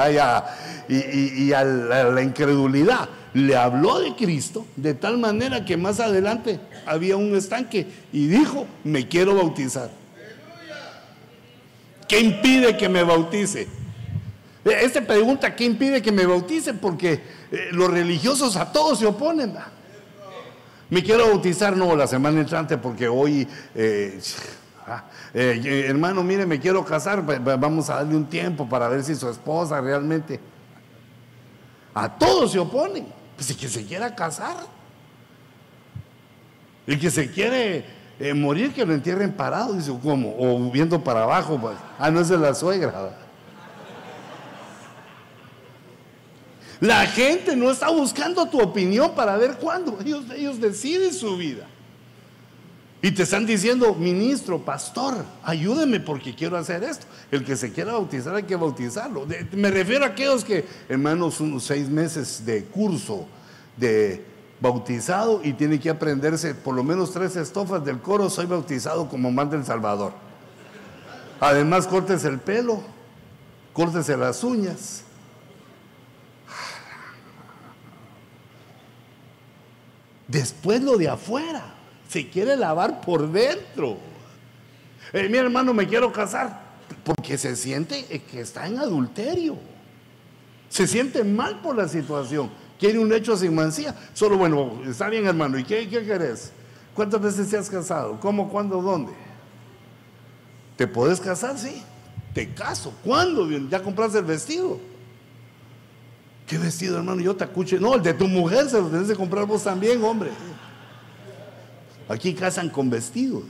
[0.89, 7.15] y, a la incredulidad le habló de Cristo de tal manera que más adelante había
[7.15, 9.91] un estanque y dijo, me quiero bautizar.
[12.07, 13.67] ¿Qué impide que me bautice?
[14.65, 16.73] Esta pregunta, ¿qué impide que me bautice?
[16.73, 17.21] Porque
[17.51, 19.53] eh, los religiosos a todos se oponen.
[20.89, 24.19] Me quiero bautizar, no, la semana entrante porque hoy, eh,
[24.87, 25.03] ah,
[25.33, 29.29] eh, hermano, mire, me quiero casar, vamos a darle un tiempo para ver si su
[29.29, 30.39] esposa realmente...
[31.93, 33.05] A todos se oponen.
[33.35, 34.57] Pues el que se quiera casar.
[36.85, 37.85] El que se quiere
[38.19, 40.35] eh, morir, que lo entierren parado, dice, ¿cómo?
[40.37, 41.57] O viendo para abajo.
[41.59, 41.77] Pues.
[41.99, 43.17] Ah, no es de la suegra.
[46.79, 49.97] La gente no está buscando tu opinión para ver cuándo.
[50.01, 51.65] Ellos, ellos deciden su vida.
[53.05, 57.05] Y te están diciendo, ministro, pastor, ayúdeme porque quiero hacer esto.
[57.31, 59.27] El que se quiera bautizar hay que bautizarlo.
[59.51, 63.27] me refiero a aquellos que, hermanos, unos seis meses de curso
[63.75, 64.23] de
[64.61, 69.29] bautizado y tiene que aprenderse por lo menos tres estofas del coro, soy bautizado como
[69.33, 70.13] manda el Salvador.
[71.41, 72.81] Además, córtese el pelo,
[73.73, 75.03] córtese las uñas.
[80.29, 81.82] Después lo de afuera
[82.13, 83.97] se quiere lavar por dentro.
[85.13, 86.61] Eh, mi hermano, me quiero casar
[87.03, 89.57] porque se siente que está en adulterio.
[90.69, 92.51] Se siente mal por la situación.
[92.77, 93.95] Quiere un hecho sin mancía.
[94.13, 95.57] Solo, bueno, está bien, hermano.
[95.57, 96.51] ¿Y qué, qué querés?
[96.93, 98.19] ¿Cuántas veces te has casado?
[98.19, 99.13] ¿Cómo, cuándo, dónde?
[100.77, 101.57] ¿Te puedes casar?
[101.57, 101.81] Sí.
[102.31, 102.93] Te caso.
[103.03, 103.49] ¿Cuándo?
[103.69, 104.79] Ya compraste el vestido.
[106.45, 107.21] ¿Qué vestido, hermano?
[107.21, 107.79] Yo te acuche.
[107.79, 110.29] No, el de tu mujer se lo tenés que comprar vos también, hombre.
[112.07, 113.43] Aquí casan con vestidos.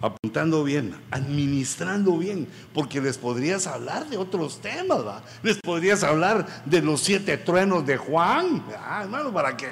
[0.00, 5.00] Apuntando bien, administrando bien, porque les podrías hablar de otros temas,
[5.44, 9.68] les podrías hablar de los siete truenos de Juan, ah, hermano, para que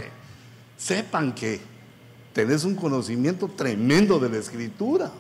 [0.77, 1.61] sepan que
[2.33, 5.11] tenés un conocimiento tremendo de la escritura.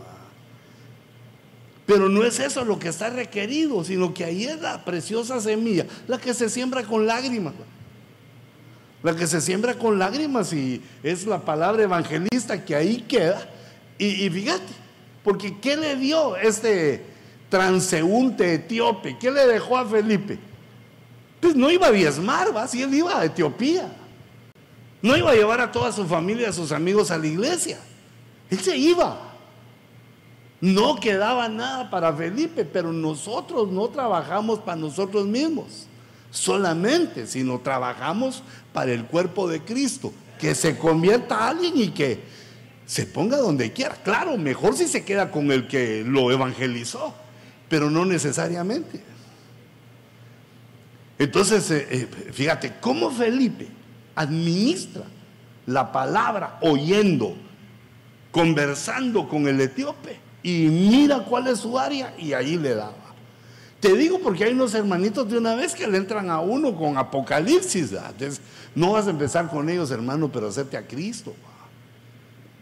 [1.86, 5.86] Pero no es eso lo que está requerido, sino que ahí es la preciosa semilla,
[6.06, 7.54] la que se siembra con lágrimas.
[9.02, 13.48] La que se siembra con lágrimas y es la palabra evangelista que ahí queda.
[13.96, 14.72] Y, fíjate,
[15.24, 17.04] porque ¿qué le dio este
[17.48, 19.16] transeúnte etíope?
[19.18, 20.38] ¿Qué le dejó a Felipe?
[21.40, 22.68] Pues no iba a diezmar, ¿va?
[22.68, 23.90] Si él iba a Etiopía.
[25.02, 27.78] No iba a llevar a toda su familia, a sus amigos a la iglesia.
[28.50, 29.18] Él se iba.
[30.60, 35.86] No quedaba nada para Felipe, pero nosotros no trabajamos para nosotros mismos
[36.30, 42.20] solamente, sino trabajamos para el cuerpo de Cristo, que se convierta a alguien y que
[42.86, 43.96] se ponga donde quiera.
[44.02, 47.14] Claro, mejor si se queda con el que lo evangelizó,
[47.68, 49.02] pero no necesariamente.
[51.18, 53.68] Entonces, eh, eh, fíjate, cómo Felipe
[54.14, 55.04] administra
[55.66, 57.36] la palabra, oyendo,
[58.30, 60.18] conversando con el etíope.
[60.42, 62.94] Y mira cuál es su área y ahí le daba.
[63.80, 66.98] Te digo porque hay unos hermanitos de una vez que le entran a uno con
[66.98, 67.92] Apocalipsis.
[67.92, 68.40] Entonces,
[68.74, 71.34] no vas a empezar con ellos, hermano, pero hacerte a Cristo.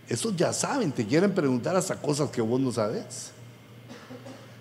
[0.08, 3.32] Esos ya saben, te quieren preguntar hasta cosas que vos no sabes.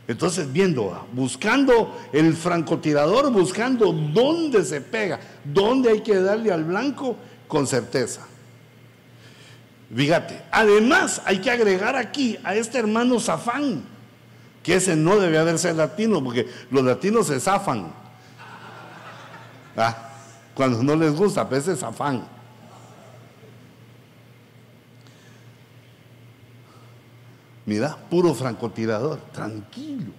[0.08, 7.18] Entonces, viendo, buscando el francotirador, buscando dónde se pega, dónde hay que darle al blanco
[7.48, 8.26] con certeza.
[9.94, 13.84] Fíjate, además hay que agregar aquí a este hermano Zafán,
[14.68, 17.88] que ese no debe haber ser latino, porque los latinos se zafan.
[19.78, 20.10] Ah,
[20.54, 22.28] cuando no les gusta, a veces zafán.
[27.66, 30.12] Mira, puro francotirador, tranquilo.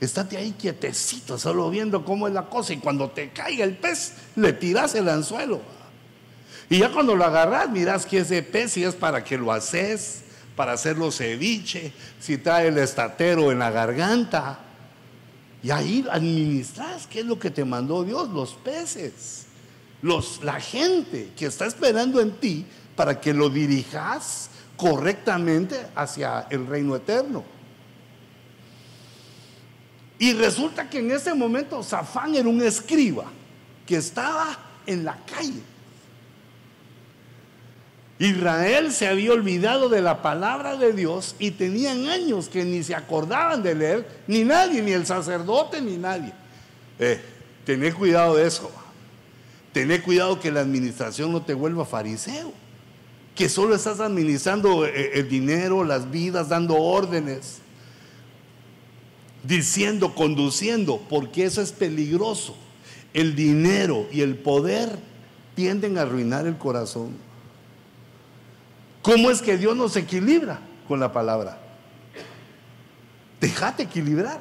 [0.00, 2.72] Estate ahí quietecito, solo viendo cómo es la cosa.
[2.72, 5.60] Y cuando te caiga el pez, le tiras el anzuelo.
[6.68, 10.24] Y ya cuando lo agarras, miras que ese pez si es para que lo haces,
[10.56, 14.58] para hacerlo ceviche, si trae el estatero en la garganta.
[15.62, 19.46] Y ahí administras qué es lo que te mandó Dios, los peces,
[20.02, 22.64] los, la gente que está esperando en ti
[22.96, 27.44] para que lo dirijas correctamente hacia el reino eterno.
[30.18, 33.26] Y resulta que en ese momento Zafán era un escriba
[33.86, 35.75] que estaba en la calle.
[38.18, 42.94] Israel se había olvidado de la palabra de Dios y tenían años que ni se
[42.94, 46.32] acordaban de leer, ni nadie, ni el sacerdote, ni nadie.
[46.98, 47.20] Eh,
[47.64, 48.70] tené cuidado de eso.
[49.72, 52.52] Tené cuidado que la administración no te vuelva fariseo
[53.36, 57.58] que solo estás administrando eh, el dinero, las vidas, dando órdenes,
[59.44, 62.56] diciendo, conduciendo, porque eso es peligroso.
[63.12, 64.98] El dinero y el poder
[65.54, 67.10] tienden a arruinar el corazón.
[69.06, 71.56] ¿Cómo es que Dios nos equilibra con la palabra?
[73.40, 74.40] Déjate equilibrar.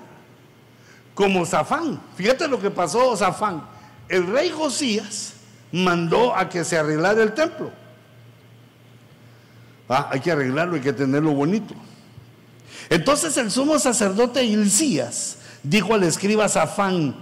[1.13, 2.01] Como Zafán.
[2.15, 3.63] Fíjate lo que pasó Zafán.
[4.09, 5.33] El rey Josías
[5.71, 7.69] mandó a que se arreglara el templo.
[9.87, 11.75] Ah, hay que arreglarlo, hay que tenerlo bonito.
[12.89, 17.15] Entonces el sumo sacerdote Hilcías dijo al escriba Safán,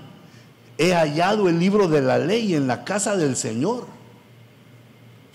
[0.78, 3.93] he hallado el libro de la ley en la casa del Señor.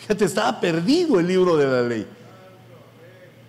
[0.08, 2.06] Estaba perdido el libro de la ley.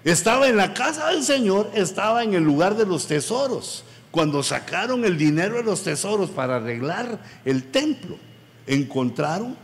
[0.04, 3.84] Estaba en la casa del Señor, estaba en el lugar de los tesoros.
[4.12, 8.18] Cuando sacaron el dinero de los tesoros para arreglar el templo,
[8.66, 9.56] encontraron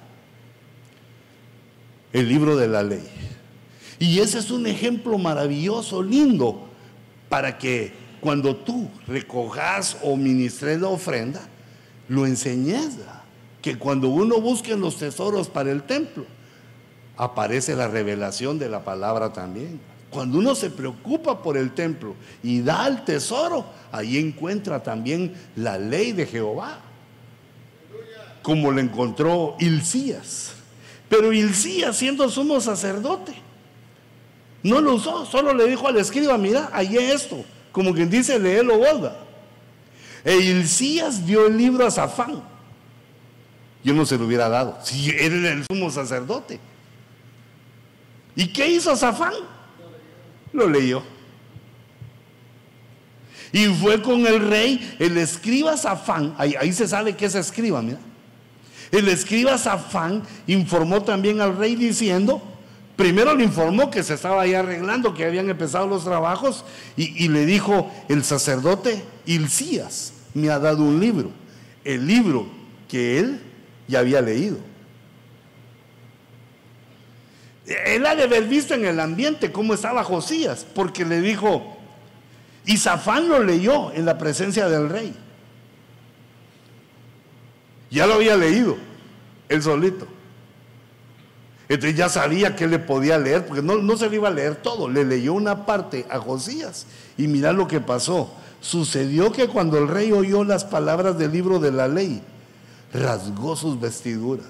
[2.13, 3.03] el libro de la ley.
[3.97, 6.67] Y ese es un ejemplo maravilloso, lindo,
[7.29, 11.41] para que cuando tú recojas o ministres la ofrenda,
[12.07, 12.97] lo enseñes.
[13.61, 16.25] Que cuando uno busque los tesoros para el templo,
[17.17, 19.79] aparece la revelación de la palabra también.
[20.09, 25.77] Cuando uno se preocupa por el templo y da el tesoro, ahí encuentra también la
[25.77, 26.79] ley de Jehová,
[28.41, 30.53] como le encontró Hilcías.
[31.09, 33.33] Pero Hilcías, siendo sumo sacerdote,
[34.63, 38.77] no lo usó, solo le dijo al escriba, mira, ahí esto, como quien dice, léelo
[38.77, 39.11] vos.
[40.23, 42.41] E Hilcías dio el libro a Zafán.
[43.83, 46.59] Yo no se lo hubiera dado, si él era el sumo sacerdote.
[48.35, 49.33] ¿Y qué hizo Zafán?
[50.51, 51.03] Lo leyó.
[53.51, 57.81] Y fue con el rey, el escriba Zafán, ahí, ahí se sabe que es escriba,
[57.81, 57.99] mira.
[58.91, 62.41] El escriba Zafán informó también al rey diciendo,
[62.95, 66.63] Primero le informó que se estaba ahí arreglando, que habían empezado los trabajos,
[66.95, 71.31] y, le dijo el sacerdote Hilcías, me ha dado un libro,
[71.83, 72.47] el libro
[72.87, 73.41] que él
[73.87, 74.57] ya había leído.
[77.67, 81.77] Él ha de haber visto en el ambiente cómo estaba Josías, porque le dijo,
[82.65, 82.77] y
[83.27, 85.15] lo leyó en la presencia del rey.
[87.89, 88.77] Ya lo había leído,
[89.49, 90.07] él solito.
[91.67, 94.55] Entonces ya sabía que le podía leer, porque no, no se le iba a leer
[94.57, 96.85] todo, le leyó una parte a Josías.
[97.17, 98.31] Y mira lo que pasó.
[98.61, 102.21] Sucedió que cuando el rey oyó las palabras del libro de la ley,
[102.93, 104.45] rasgó sus vestiduras.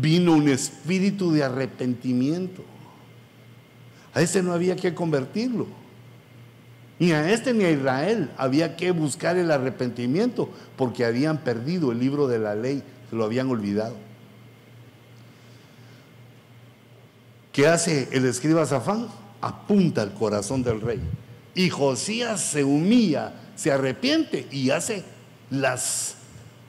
[0.00, 2.64] Vino un espíritu de arrepentimiento.
[4.12, 5.66] A ese no había que convertirlo.
[6.98, 11.98] Ni a este ni a Israel había que buscar el arrepentimiento porque habían perdido el
[11.98, 13.96] libro de la ley, se lo habían olvidado.
[17.52, 19.08] ¿Qué hace el escriba Zafán?
[19.40, 21.00] Apunta al corazón del rey.
[21.54, 25.04] Y Josías se humilla, se arrepiente y hace
[25.50, 26.16] las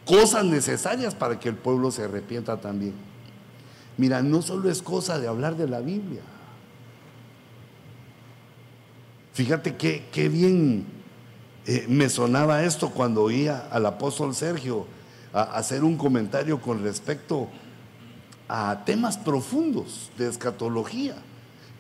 [0.06, 2.94] cosas necesarias para que el pueblo se arrepienta también.
[3.98, 6.22] Mira, no solo es cosa de hablar de la Biblia.
[9.34, 10.86] Fíjate qué, bien
[11.66, 14.88] eh, me sonaba esto cuando oía al apóstol Sergio
[15.34, 17.50] hacer un comentario con respecto
[18.48, 21.16] a temas profundos de escatología,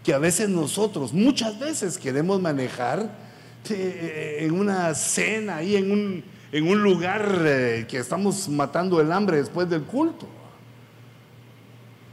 [0.03, 3.09] que a veces nosotros, muchas veces queremos manejar
[3.70, 9.11] eh, en una cena y en un, en un lugar eh, que estamos matando el
[9.11, 10.28] hambre después del culto.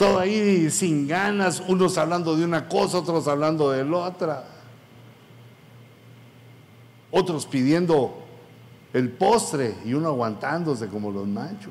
[0.02, 4.44] Todo ahí sin ganas, unos hablando de una cosa, otros hablando de la otra.
[7.12, 8.20] Otros pidiendo
[8.92, 11.70] el postre y uno aguantándose como los machos.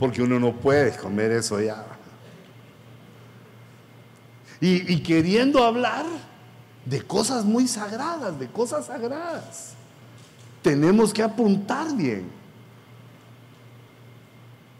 [0.00, 1.86] Porque uno no puede comer eso ya.
[4.60, 6.06] Y, y queriendo hablar
[6.86, 9.74] de cosas muy sagradas, de cosas sagradas.
[10.60, 12.39] Tenemos que apuntar bien.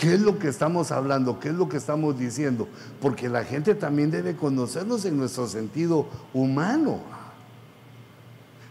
[0.00, 1.38] ¿Qué es lo que estamos hablando?
[1.38, 2.66] ¿Qué es lo que estamos diciendo?
[3.02, 7.02] Porque la gente también debe conocernos en nuestro sentido humano.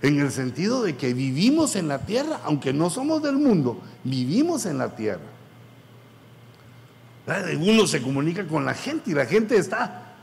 [0.01, 4.65] En el sentido de que vivimos en la tierra, aunque no somos del mundo, vivimos
[4.65, 5.21] en la tierra.
[7.59, 10.15] Uno se comunica con la gente y la gente está.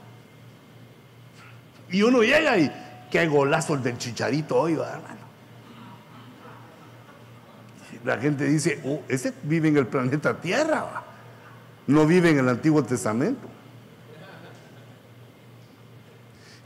[1.88, 2.68] Y uno llega y,
[3.12, 5.25] qué golazo el del chicharito hoy, hermano.
[8.06, 11.02] La gente dice, oh, ese vive en el planeta Tierra,
[11.88, 13.48] no vive en el Antiguo Testamento.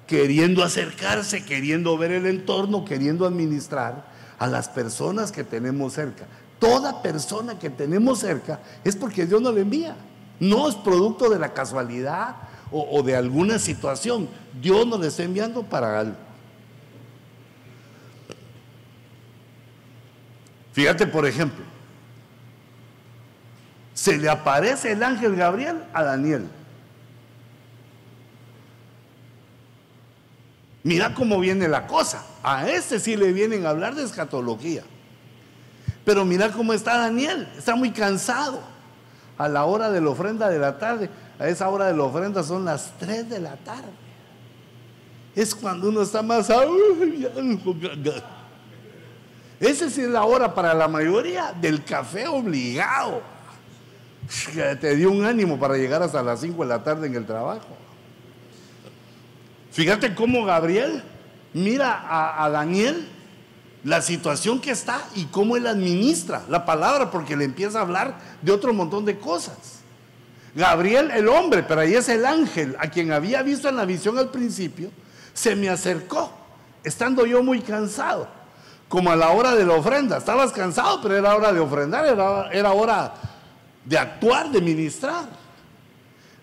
[0.06, 4.04] Queriendo acercarse, queriendo ver el entorno, queriendo administrar
[4.38, 6.26] a las personas que tenemos cerca.
[6.58, 9.96] Toda persona que tenemos cerca es porque Dios nos la envía.
[10.40, 12.36] No es producto de la casualidad
[12.70, 14.28] o, o de alguna situación.
[14.60, 16.29] Dios nos la está enviando para algo.
[20.72, 21.64] Fíjate, por ejemplo,
[23.94, 26.48] se le aparece el ángel Gabriel a Daniel.
[30.82, 32.24] Mira cómo viene la cosa.
[32.42, 34.82] A ese sí le vienen a hablar de escatología.
[36.04, 37.48] Pero mira cómo está Daniel.
[37.56, 38.62] Está muy cansado.
[39.36, 41.10] A la hora de la ofrenda de la tarde.
[41.38, 43.90] A esa hora de la ofrenda son las 3 de la tarde.
[45.34, 46.50] Es cuando uno está más...
[49.60, 53.20] Esa es la hora para la mayoría del café obligado.
[54.80, 57.76] Te dio un ánimo para llegar hasta las 5 de la tarde en el trabajo.
[59.70, 61.02] Fíjate cómo Gabriel
[61.52, 63.06] mira a, a Daniel
[63.84, 68.18] la situación que está y cómo él administra la palabra, porque le empieza a hablar
[68.40, 69.80] de otro montón de cosas.
[70.54, 74.18] Gabriel, el hombre, pero ahí es el ángel, a quien había visto en la visión
[74.18, 74.90] al principio,
[75.34, 76.32] se me acercó,
[76.82, 78.39] estando yo muy cansado
[78.90, 80.18] como a la hora de la ofrenda.
[80.18, 83.14] Estabas cansado, pero era hora de ofrendar, era, era hora
[83.84, 85.26] de actuar, de ministrar.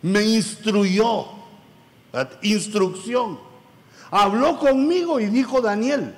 [0.01, 1.25] Me instruyó,
[2.41, 3.37] instrucción.
[4.09, 6.15] Habló conmigo y dijo Daniel,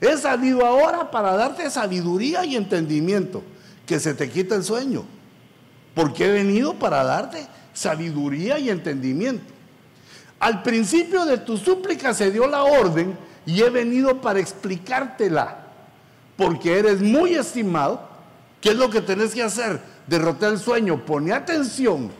[0.00, 3.44] he salido ahora para darte sabiduría y entendimiento,
[3.86, 5.04] que se te quita el sueño,
[5.94, 9.54] porque he venido para darte sabiduría y entendimiento.
[10.40, 13.16] Al principio de tu súplica se dio la orden
[13.46, 15.58] y he venido para explicártela,
[16.36, 18.00] porque eres muy estimado.
[18.60, 19.80] ¿Qué es lo que tenés que hacer?
[20.06, 22.10] Derrotar el sueño, pone atención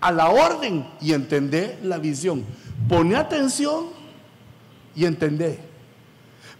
[0.00, 2.44] a la orden y entendé la visión.
[2.88, 3.86] Pone atención
[4.94, 5.60] y entendé.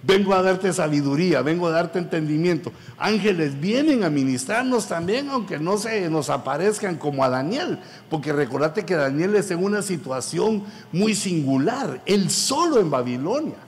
[0.03, 2.73] Vengo a darte sabiduría, vengo a darte entendimiento.
[2.97, 8.85] Ángeles vienen a ministrarnos también, aunque no se nos aparezcan como a Daniel, porque recordate
[8.85, 13.66] que Daniel es en una situación muy singular, él solo en Babilonia.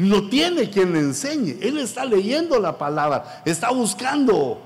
[0.00, 1.58] No tiene quien le enseñe.
[1.60, 4.58] Él está leyendo la palabra, está buscando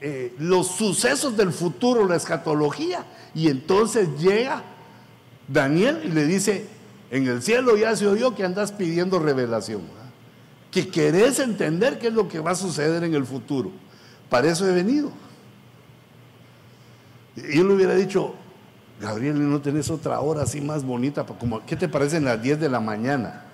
[0.00, 3.04] eh, los sucesos del futuro, la escatología.
[3.34, 4.62] Y entonces llega
[5.48, 6.68] Daniel y le dice,
[7.10, 9.82] en el cielo ya se oyó que andas pidiendo revelación.
[10.70, 13.72] Que querés entender qué es lo que va a suceder en el futuro.
[14.30, 15.10] Para eso he venido.
[17.34, 18.36] Yo le hubiera dicho,
[19.00, 21.26] Gabriel, ¿no tenés otra hora así más bonita?
[21.26, 23.45] Como, ¿Qué te parece en las 10 de la mañana?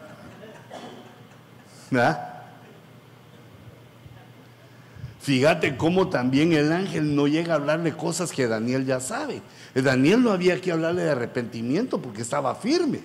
[5.20, 9.42] Fíjate cómo también el ángel no llega a hablarle cosas que Daniel ya sabe.
[9.74, 13.00] Daniel no había que hablarle de arrepentimiento porque estaba firme.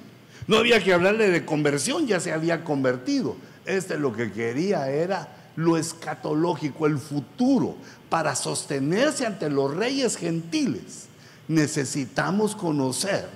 [0.47, 3.35] No había que hablarle de conversión, ya se había convertido.
[3.65, 7.75] Este lo que quería era lo escatológico, el futuro,
[8.09, 11.07] para sostenerse ante los reyes gentiles.
[11.47, 13.27] Necesitamos conocer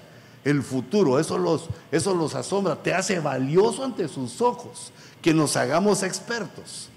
[0.43, 4.91] el futuro, eso los, eso los asombra, te hace valioso ante sus ojos
[5.21, 6.89] que nos hagamos expertos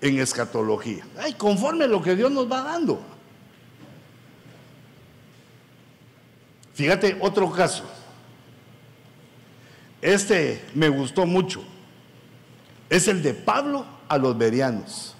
[0.00, 1.04] en escatología.
[1.18, 3.00] Ay, conforme a lo que Dios nos va dando.
[6.74, 7.84] Fíjate, otro caso.
[10.00, 11.62] Este me gustó mucho.
[12.88, 15.14] Es el de Pablo a los berianos.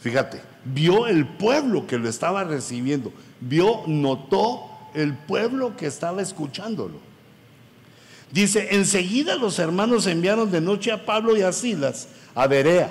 [0.00, 7.09] Fíjate, vio el pueblo que lo estaba recibiendo, vio, notó el pueblo que estaba escuchándolo.
[8.32, 12.90] Dice, enseguida los hermanos enviaron de noche a Pablo y a Silas a Berea,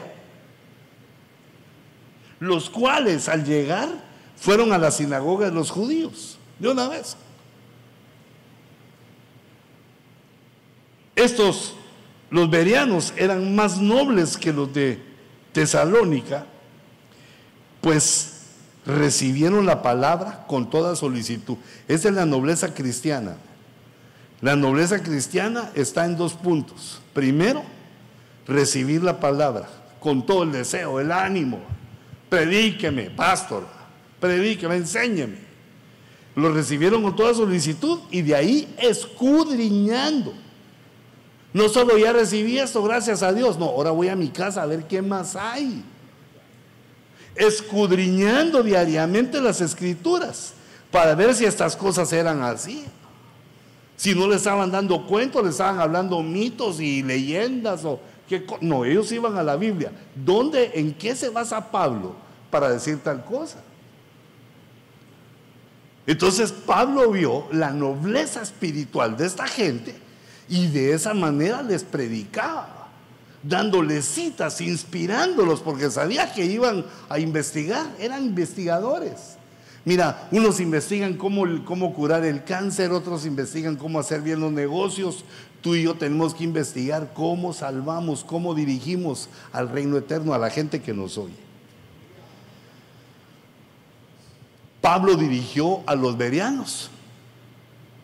[2.39, 3.87] los cuales al llegar
[4.35, 7.15] fueron a la sinagoga de los judíos, de una vez.
[11.15, 11.75] Estos,
[12.29, 15.01] los berianos, eran más nobles que los de
[15.53, 16.45] Tesalónica,
[17.81, 18.41] pues
[18.85, 21.57] recibieron la palabra con toda solicitud.
[21.87, 23.37] Esa es la nobleza cristiana.
[24.41, 27.01] La nobleza cristiana está en dos puntos.
[27.13, 27.63] Primero,
[28.47, 29.67] recibir la palabra
[29.99, 31.59] con todo el deseo, el ánimo.
[32.29, 33.65] Predíqueme, pastor,
[34.19, 35.49] predíqueme, enséñeme.
[36.35, 40.33] Lo recibieron con toda solicitud y de ahí escudriñando.
[41.51, 44.65] No solo ya recibí esto, gracias a Dios, no, ahora voy a mi casa a
[44.67, 45.83] ver qué más hay
[47.39, 50.53] escudriñando diariamente las escrituras
[50.91, 52.85] para ver si estas cosas eran así.
[53.99, 58.85] Si no le estaban dando cuentos, le estaban hablando mitos y leyendas o qué no,
[58.85, 59.91] ellos iban a la Biblia.
[60.15, 62.15] ¿Dónde, en qué se basa Pablo
[62.49, 63.61] para decir tal cosa?
[66.07, 69.93] Entonces Pablo vio la nobleza espiritual de esta gente
[70.47, 72.87] y de esa manera les predicaba
[73.43, 79.38] dándoles citas, inspirándolos, porque sabía que iban a investigar, eran investigadores.
[79.85, 85.23] Mira, unos investigan cómo, cómo curar el cáncer, otros investigan cómo hacer bien los negocios.
[85.61, 90.49] Tú y yo tenemos que investigar cómo salvamos, cómo dirigimos al reino eterno a la
[90.49, 91.35] gente que nos oye.
[94.81, 96.89] Pablo dirigió a los berianos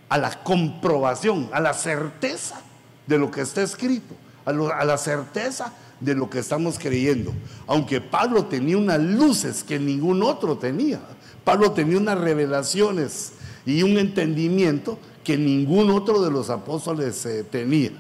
[0.08, 2.62] a la comprobación, a la certeza
[3.08, 4.16] de lo que está escrito
[4.46, 7.34] a, la certeza de lo que estamos creyendo.
[7.68, 11.00] Aunque Pablo tenía unas luces que ningún otro tenía.
[11.46, 13.32] Pablo tenía unas revelaciones
[13.66, 17.92] y un entendimiento que ningún otro de los apóstoles eh, tenía.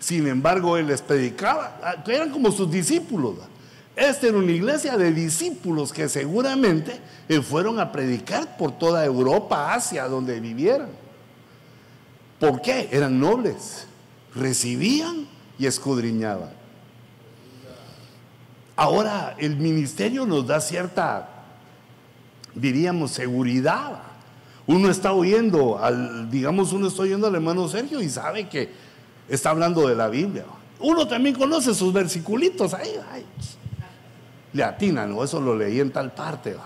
[0.00, 3.34] Sin embargo, él les predicaba, ah, eran como sus discípulos.
[3.94, 9.72] Esta era una iglesia de discípulos que seguramente eh, fueron a predicar por toda Europa,
[9.72, 10.88] Asia, donde vivieran.
[12.38, 12.88] ¿Por qué?
[12.92, 13.86] Eran nobles.
[14.34, 15.26] Recibían
[15.58, 16.50] y escudriñaba.
[18.76, 21.35] Ahora el ministerio nos da cierta,
[22.56, 24.00] diríamos, seguridad.
[24.66, 28.70] Uno está oyendo, al, digamos, uno está oyendo al hermano Sergio y sabe que
[29.28, 30.44] está hablando de la Biblia.
[30.80, 32.90] Uno también conoce sus versiculitos ahí,
[34.52, 35.22] le atina, ¿no?
[35.22, 36.56] Eso lo leí en tal parte.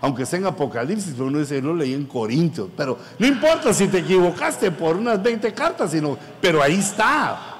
[0.00, 2.68] Aunque sea en Apocalipsis, uno dice, lo leí en Corintios.
[2.76, 7.52] Pero no importa si te equivocaste por unas 20 cartas, sino, pero ahí está.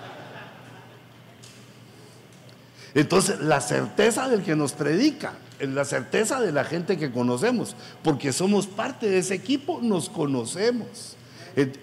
[2.94, 5.32] Entonces, la certeza del que nos predica,
[5.68, 11.16] la certeza de la gente que conocemos, porque somos parte de ese equipo, nos conocemos.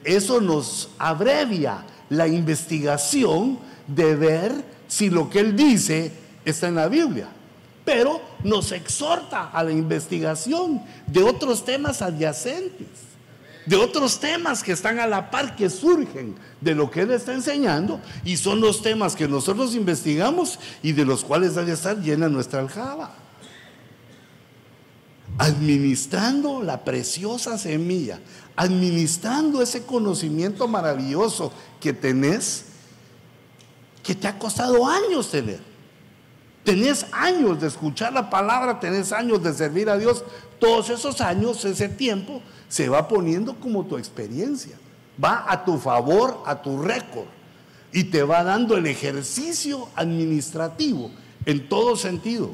[0.03, 4.51] Eso nos abrevia la investigación de ver
[4.87, 6.11] si lo que él dice
[6.45, 7.27] está en la Biblia.
[7.85, 13.09] Pero nos exhorta a la investigación de otros temas adyacentes
[13.69, 17.33] de otros temas que están a la par, que surgen de lo que Él está
[17.33, 22.29] enseñando, y son los temas que nosotros investigamos y de los cuales debe estar llena
[22.29, 23.13] nuestra aljaba.
[25.39, 28.19] Administrando la preciosa semilla,
[28.55, 32.65] administrando ese conocimiento maravilloso que tenés,
[34.03, 35.61] que te ha costado años tener.
[36.63, 40.23] Tenés años de escuchar la palabra, tenés años de servir a Dios.
[40.59, 44.77] Todos esos años, ese tiempo, se va poniendo como tu experiencia,
[45.23, 47.27] va a tu favor, a tu récord,
[47.93, 51.11] y te va dando el ejercicio administrativo
[51.45, 52.51] en todo sentido.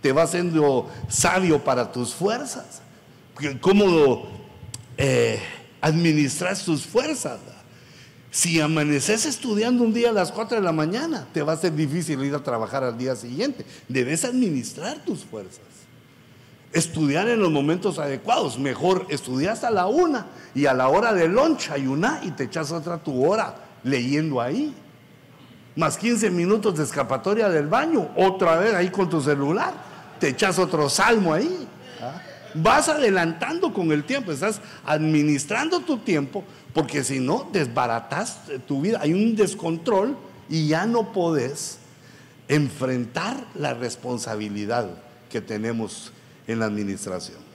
[0.00, 2.82] Te va haciendo sabio para tus fuerzas,
[3.60, 4.28] cómo
[4.96, 5.40] eh,
[5.80, 7.40] administras tus fuerzas.
[8.30, 11.74] Si amaneces estudiando un día a las 4 de la mañana, te va a ser
[11.74, 13.64] difícil ir a trabajar al día siguiente.
[13.88, 15.62] Debes administrar tus fuerzas
[16.72, 18.58] estudiar en los momentos adecuados.
[18.58, 22.72] Mejor estudiar hasta la una y a la hora de lunch ayunar y te echas
[22.72, 24.74] otra tu hora leyendo ahí.
[25.76, 29.72] Más 15 minutos de escapatoria del baño, otra vez ahí con tu celular,
[30.18, 31.68] te echas otro salmo ahí.
[32.00, 32.22] ¿ah?
[32.54, 39.00] Vas adelantando con el tiempo, estás administrando tu tiempo, porque si no, desbaratas tu vida.
[39.02, 40.16] Hay un descontrol
[40.48, 41.78] y ya no podés
[42.48, 44.88] enfrentar la responsabilidad
[45.30, 46.12] que tenemos
[46.46, 47.48] en la administración.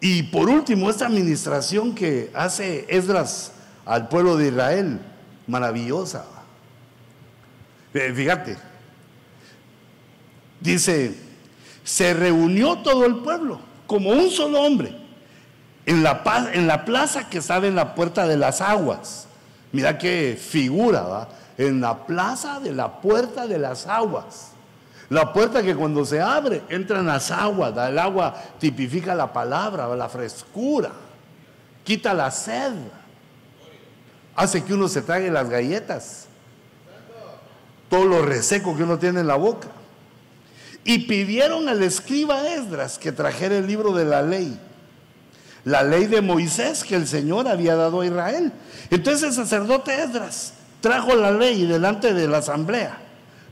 [0.00, 3.52] Y por último, esta administración que hace Esdras
[3.84, 5.00] al pueblo de Israel,
[5.46, 6.24] maravillosa.
[7.94, 8.56] Eh, fíjate,
[10.60, 11.14] dice,
[11.84, 14.94] se reunió todo el pueblo como un solo hombre
[15.88, 19.26] en la, plaza que estaba en la puerta de las aguas.
[19.72, 21.28] Mira qué figura, ¿va?
[21.56, 24.50] En la plaza de la puerta de las aguas.
[25.08, 27.72] La puerta que cuando se abre entran las aguas.
[27.88, 30.90] El agua tipifica la palabra, la frescura.
[31.84, 32.74] Quita la sed.
[34.36, 36.26] Hace que uno se trague las galletas.
[37.88, 39.68] Todo lo reseco que uno tiene en la boca.
[40.88, 44.58] Y pidieron al escriba Esdras que trajera el libro de la ley.
[45.66, 48.50] La ley de Moisés que el Señor había dado a Israel.
[48.88, 53.02] Entonces el sacerdote Esdras trajo la ley delante de la asamblea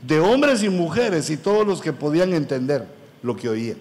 [0.00, 2.86] de hombres y mujeres y todos los que podían entender
[3.22, 3.76] lo que oían.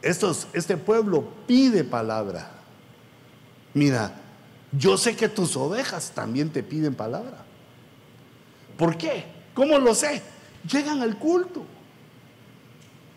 [0.00, 2.50] Estos, este pueblo pide palabra.
[3.74, 4.14] Mira,
[4.72, 7.44] yo sé que tus ovejas también te piden palabra.
[8.78, 9.26] ¿Por qué?
[9.52, 10.22] ¿Cómo lo sé?
[10.70, 11.64] Llegan al culto.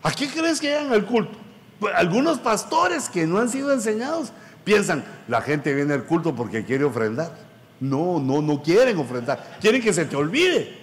[0.02, 1.36] ¿A qué crees que llegan al culto?
[1.78, 4.32] Pues, algunos pastores que no han sido enseñados
[4.64, 7.32] piensan, la gente viene al culto porque quiere ofrendar.
[7.80, 9.58] No, no, no quieren ofrendar.
[9.60, 10.78] Quieren que se te olvide.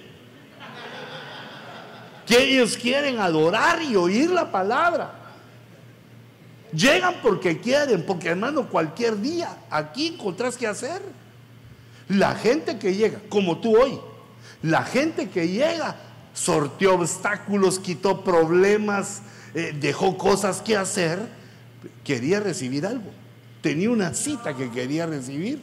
[2.26, 5.14] Que ellos quieren adorar y oír la palabra.
[6.74, 11.02] Llegan porque quieren, porque hermano, cualquier día aquí encontrás que hacer.
[12.10, 14.00] La gente que llega, como tú hoy,
[14.62, 15.96] la gente que llega
[16.38, 19.22] sorteó obstáculos, quitó problemas,
[19.56, 21.20] eh, dejó cosas que hacer,
[22.04, 23.12] quería recibir algo.
[23.62, 25.62] Tenía una cita que quería recibir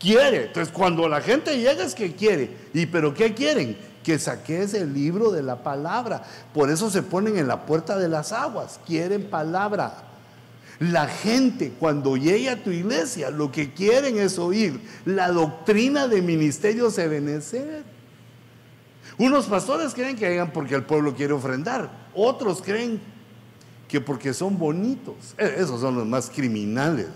[0.00, 0.46] quiere.
[0.46, 2.50] Entonces, cuando la gente llega es que quiere.
[2.74, 3.76] ¿Y pero qué quieren?
[4.02, 6.24] Que saques el libro de la palabra.
[6.52, 8.80] Por eso se ponen en la puerta de las aguas.
[8.86, 10.04] Quieren palabra.
[10.80, 16.22] La gente cuando llega a tu iglesia lo que quieren es oír la doctrina de
[16.22, 17.84] ministerios Ebenezer.
[19.20, 21.90] Unos pastores creen que llegan porque el pueblo quiere ofrendar.
[22.14, 22.98] Otros creen
[23.86, 25.34] que porque son bonitos.
[25.36, 27.08] E, esos son los más criminales.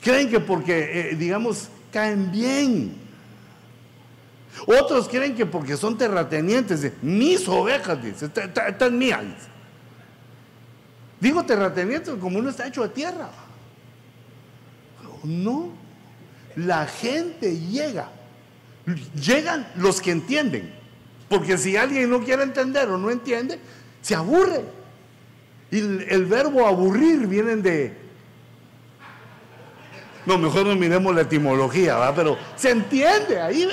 [0.00, 2.94] Creen que porque, eh, digamos, caen bien.
[4.64, 8.30] Otros creen que porque son terratenientes, mis ovejas, dice,
[8.68, 9.24] están mías.
[11.18, 13.30] Digo terratenientes como uno está hecho de tierra.
[15.24, 15.70] No,
[16.54, 18.19] la gente llega.
[19.14, 20.72] Llegan los que entienden.
[21.28, 23.58] Porque si alguien no quiere entender o no entiende,
[24.02, 24.64] se aburre.
[25.70, 28.00] Y el verbo aburrir viene de
[30.26, 32.14] no, mejor no miremos la etimología, ¿va?
[32.14, 33.68] pero se entiende ahí.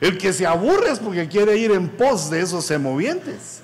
[0.00, 3.62] El que se aburre es porque quiere ir en pos de esos semovientes.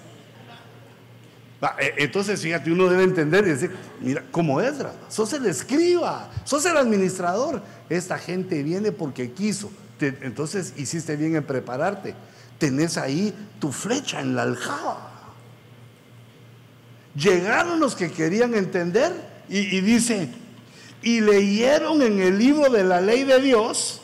[1.79, 6.65] E, entonces, fíjate, uno debe entender y decir, mira, como Esdras, sos el escriba, sos
[6.67, 7.63] el administrador.
[7.89, 9.71] Esta gente viene porque quiso.
[10.01, 12.15] entonces, hiciste bien en prepararte.
[12.59, 15.11] Tenés ahí tu flecha en la aljaba.
[17.15, 19.13] Llegaron los que querían entender
[19.49, 20.31] y, y dice,
[21.03, 24.01] y leyeron en el libro de la ley de Dios,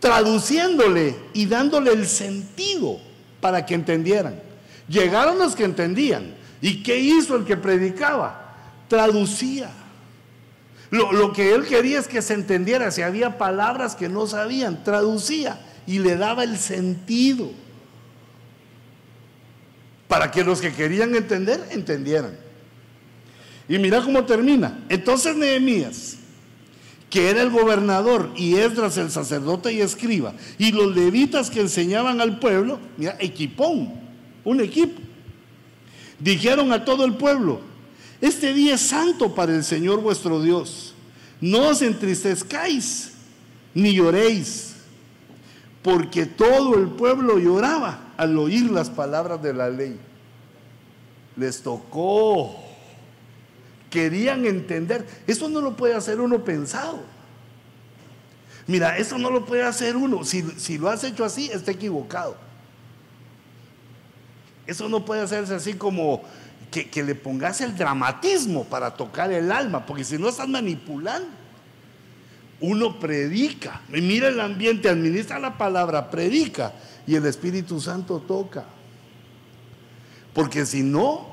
[0.00, 2.98] traduciéndole y dándole el sentido
[3.40, 4.49] para que entendieran.
[4.90, 6.34] Llegaron los que entendían.
[6.60, 8.56] ¿Y qué hizo el que predicaba?
[8.88, 9.70] Traducía.
[10.90, 12.90] Lo, lo, que él quería es que se entendiera.
[12.90, 17.52] Si había palabras que no sabían, traducía y le daba el sentido.
[20.08, 22.36] Para que los que querían entender, entendieran.
[23.68, 24.84] Y mira cómo termina.
[24.88, 26.16] Entonces Nehemías,
[27.08, 32.20] que era el gobernador, y Esdras el sacerdote y escriba, y los levitas que enseñaban
[32.20, 34.09] al pueblo, mira, equipón,
[34.44, 35.00] un equipo,
[36.18, 37.60] dijeron a todo el pueblo,
[38.20, 40.94] este día es santo para el Señor vuestro Dios,
[41.40, 43.12] no os entristezcáis,
[43.74, 44.74] ni lloréis,
[45.82, 49.98] porque todo el pueblo lloraba al oír las palabras de la ley.
[51.36, 52.70] Les tocó
[53.90, 55.06] querían entender.
[55.26, 57.00] Eso no lo puede hacer uno pensado.
[58.66, 60.24] Mira, eso no lo puede hacer uno.
[60.24, 62.36] Si, lo has hecho así, está equivocado.
[64.66, 66.22] Eso no puede hacerse así como
[66.70, 71.28] que, le pongas el dramatismo para tocar el alma, porque si no estás manipulando.
[72.62, 76.74] Uno predica, mira el ambiente, administra la palabra, predica
[77.06, 78.66] y el Espíritu Santo toca.
[80.34, 81.26] Porque si no,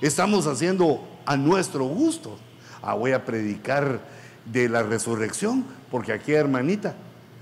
[0.00, 2.38] estamos haciendo a nuestro gusto.
[2.82, 4.00] Ah, voy a predicar
[4.44, 6.94] de la resurrección porque aquí hermanita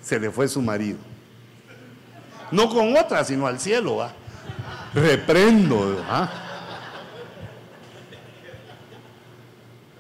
[0.02, 0.98] se le fue su marido.
[2.50, 4.12] No con otra, sino al cielo, ¿va?
[4.95, 6.05] Reprendo.
[6.09, 6.30] ¿ah?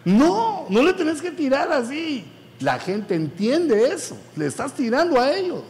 [0.04, 2.24] No, no le tenés que tirar así.
[2.60, 4.16] La gente entiende eso.
[4.36, 5.62] Le estás tirando a ellos.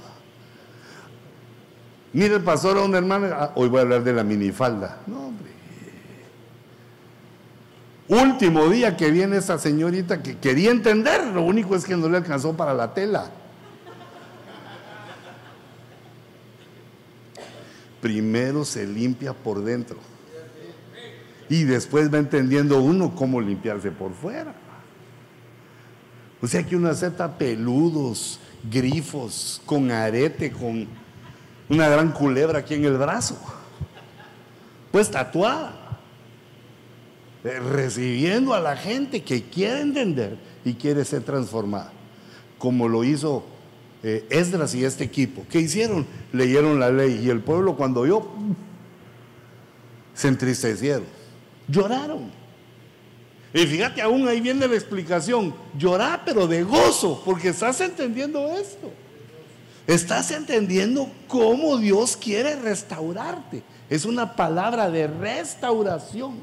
[2.13, 4.99] Mire, el pastor a una hermana, ah, hoy voy a hablar de la minifalda.
[5.07, 5.49] No, hombre.
[8.09, 12.17] Último día que viene esa señorita que quería entender, lo único es que no le
[12.17, 13.31] alcanzó para la tela.
[18.09, 19.99] Primero se limpia por dentro.
[21.51, 24.55] Y después va entendiendo uno cómo limpiarse por fuera.
[26.41, 28.41] O sea que uno acepta peludos,
[28.73, 30.89] grifos, con arete, con
[31.69, 33.39] una gran culebra aquí en el brazo.
[34.91, 35.99] Pues tatuada.
[37.45, 41.93] Eh, recibiendo a la gente que quiere entender y quiere ser transformada.
[42.57, 43.45] Como lo hizo
[44.03, 45.45] eh, Esdras y este equipo.
[45.51, 46.07] ¿Qué hicieron?
[46.33, 48.29] Leyeron la ley y el pueblo cuando vio
[50.15, 51.05] se entristecieron,
[51.69, 52.31] lloraron.
[53.55, 55.55] Y fíjate, aún ahí viene la explicación.
[55.79, 58.91] Llorar, pero de gozo, porque estás entendiendo esto.
[59.87, 63.63] Estás entendiendo cómo Dios quiere restaurarte.
[63.89, 66.35] Es una palabra de restauración.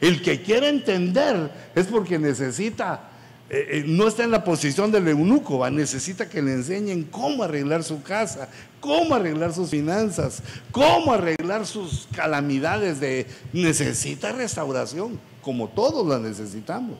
[0.00, 3.08] El que quiere entender es porque necesita,
[3.50, 7.84] eh, eh, no está en la posición del eunuco, necesita que le enseñen cómo arreglar
[7.84, 8.48] su casa,
[8.80, 10.42] cómo arreglar sus finanzas,
[10.72, 16.96] cómo arreglar sus calamidades de necesita restauración, como todos la necesitamos.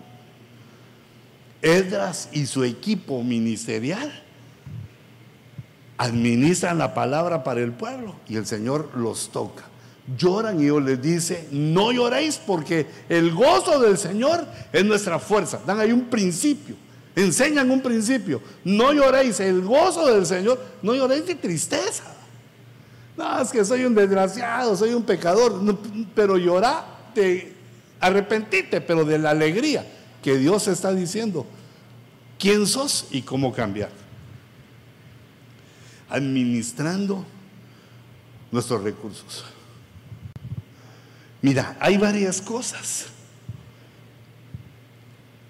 [1.63, 4.23] Edras y su equipo ministerial
[5.97, 9.65] administran la palabra para el pueblo y el Señor los toca.
[10.19, 15.61] Lloran y Dios les dice, no lloréis porque el gozo del Señor es nuestra fuerza.
[15.67, 16.77] Dan ahí un principio,
[17.17, 18.43] enseñan un principio.
[18.65, 22.05] No lloréis, el gozo del Señor, no lloréis de tristeza.
[23.17, 25.61] No, es que soy un desgraciado, soy un pecador,
[26.15, 26.85] pero llorá,
[27.15, 27.53] te
[28.01, 29.87] arrepentite, pero de la alegría
[30.23, 31.47] que Dios está diciendo
[32.39, 33.91] quién sos y cómo cambiar
[36.09, 37.25] administrando
[38.53, 39.45] nuestros recursos.
[41.45, 43.09] Mira, hay varias cosas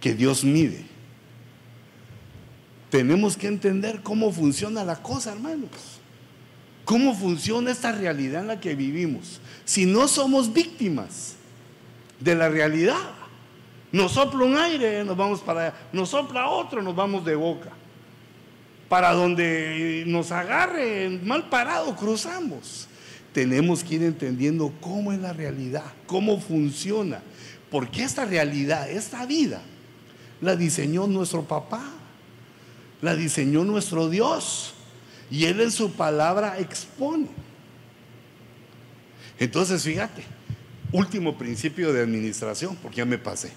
[0.01, 0.85] que Dios mide.
[2.91, 5.71] Tenemos que entender cómo funciona la cosa, hermanos.
[6.85, 9.41] Cómo funciona esta realidad en la que vivimos.
[9.65, 11.37] Si no somos víctimas
[12.19, 13.13] de la realidad,
[13.93, 17.71] nos sopla un aire, nos vamos para allá, nos sopla otro, nos vamos de boca
[18.89, 22.89] para donde nos agarre mal parado, cruzamos.
[23.35, 27.21] Tenemos que ir entendiendo cómo es la realidad, cómo funciona.
[27.69, 29.61] Porque esta realidad, esta vida,
[30.41, 31.83] la diseñó nuestro papá,
[33.03, 34.75] la diseñó nuestro Dios.
[35.33, 37.27] Y Él en su palabra expone.
[39.37, 40.23] Entonces, fíjate,
[40.93, 43.51] último principio de administración, porque ya me pasé.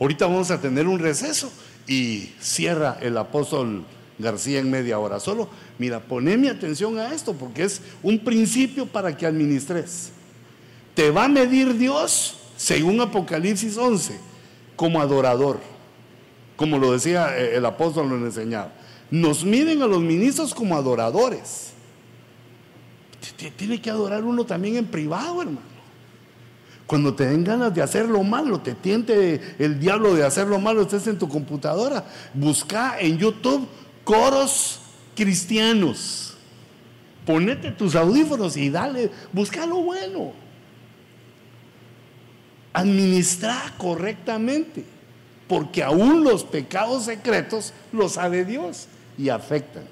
[0.00, 1.52] Ahorita vamos a tener un receso
[1.86, 3.84] y cierra el apóstol
[4.20, 5.20] García en media hora.
[5.20, 5.48] Solo,
[5.78, 10.12] mira, poné mi atención a esto porque es un principio para que administres.
[10.94, 14.18] Te va a medir Dios, según Apocalipsis 11,
[14.76, 15.60] como adorador,
[16.56, 18.72] como lo decía eh, el apóstol, lo enseñaba.
[19.10, 21.72] Nos miden a los ministros como adoradores.
[23.56, 25.70] Tiene que adorar uno también en privado, hermano.
[26.90, 30.58] Cuando te den ganas de hacer lo malo, te tiente el diablo de hacer lo
[30.58, 33.68] malo, estés en tu computadora, busca en YouTube
[34.10, 34.80] coros
[35.14, 36.34] cristianos.
[37.24, 40.32] Ponete tus audífonos y dale, busca lo bueno.
[42.72, 44.84] Administra correctamente,
[45.46, 49.84] porque aún los pecados secretos los sabe Dios y afectan.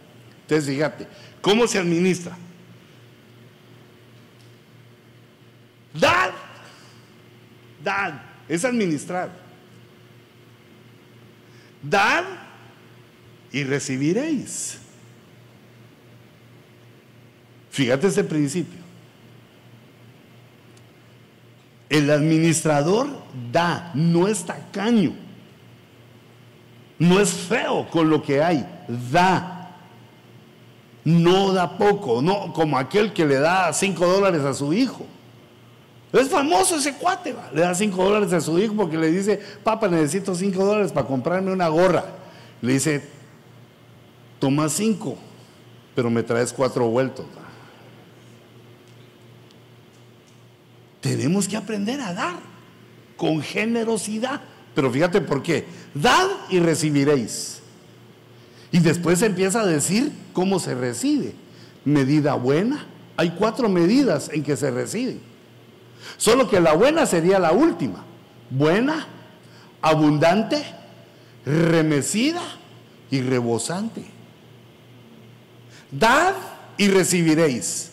[0.43, 1.07] Entonces, fíjate,
[1.41, 2.37] ¿cómo se administra?
[5.95, 6.33] Dar
[7.85, 8.15] Dad
[8.49, 9.31] es administrar.
[11.81, 12.48] Dad
[13.53, 14.79] y recibiréis.
[17.71, 18.79] Fíjate ese principio.
[21.89, 23.09] El administrador
[23.51, 25.15] da, no es tacaño,
[26.99, 28.67] no es feo con lo que hay,
[29.11, 29.55] da.
[31.05, 35.07] No da poco, no como aquel que le da cinco dólares a su hijo.
[36.13, 39.89] Es famoso ese cuate, le da 5 dólares a su hijo porque le dice, papá,
[39.89, 42.05] necesito 5 dólares para comprarme una gorra.
[42.63, 43.03] Le dice,
[44.39, 45.17] toma 5,
[45.95, 47.27] pero me traes 4 vueltos.
[51.01, 52.37] Tenemos que aprender a dar
[53.17, 54.41] con generosidad.
[54.75, 55.65] Pero fíjate por qué.
[55.95, 57.61] Dad y recibiréis.
[58.71, 61.35] Y después empieza a decir cómo se recibe.
[61.85, 62.87] Medida buena,
[63.17, 65.19] Hay cuatro medidas en que se recibe.
[66.19, 68.05] Solo que la buena sería la última.
[68.49, 69.09] Buena,
[69.83, 70.65] abundante,
[71.45, 72.41] remecida
[73.11, 74.05] y rebosante.
[75.91, 76.35] Dad
[76.77, 77.91] y recibiréis.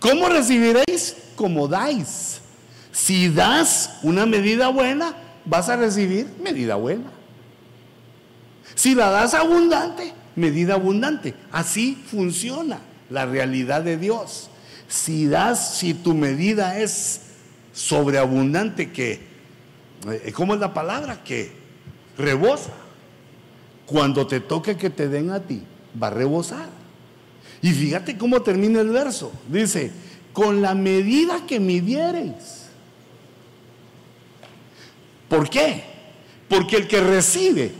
[0.00, 1.16] ¿Cómo recibiréis?
[1.34, 2.40] Como dais.
[2.92, 7.10] Si das una medida buena, vas a recibir medida buena.
[8.74, 11.34] Si la das abundante, medida abundante.
[11.52, 12.78] Así funciona
[13.10, 14.50] la realidad de Dios.
[14.88, 17.22] Si das, si tu medida es
[17.72, 19.20] sobreabundante, que,
[20.08, 21.22] eh, ¿cómo es la palabra?
[21.24, 21.52] Que
[22.16, 22.70] rebosa.
[23.84, 25.62] Cuando te toque que te den a ti,
[26.00, 26.68] va a rebosar.
[27.62, 29.32] Y fíjate cómo termina el verso.
[29.48, 29.90] Dice,
[30.32, 32.66] con la medida que midiereis.
[35.28, 35.84] ¿Por qué?
[36.48, 37.72] Porque el que recibe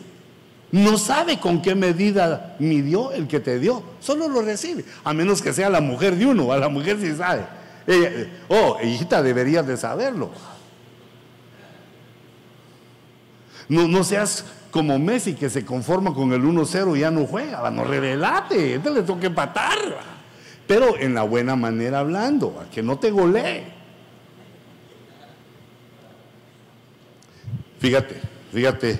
[0.72, 5.40] no sabe con qué medida midió el que te dio, solo lo recibe, a menos
[5.40, 7.46] que sea la mujer de uno, a la mujer sí sabe.
[8.48, 10.30] oh, hijita, deberías de saberlo.
[13.68, 14.44] No, no seas
[14.76, 18.90] como Messi que se conforma con el 1-0 y ya no juega, no revelate, este
[18.90, 19.78] le toca empatar,
[20.66, 23.64] pero en la buena manera hablando, a que no te golee.
[27.78, 28.16] Fíjate,
[28.52, 28.98] fíjate,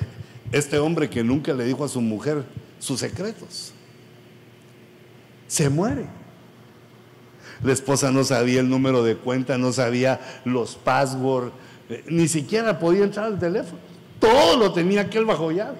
[0.51, 2.43] este hombre que nunca le dijo a su mujer
[2.79, 3.75] sus secretos,
[5.47, 6.07] se muere.
[7.63, 11.53] La esposa no sabía el número de cuenta, no sabía los passwords,
[11.91, 13.86] eh, ni siquiera podía entrar al teléfono.
[14.19, 15.79] Todo lo tenía aquel bajo llave.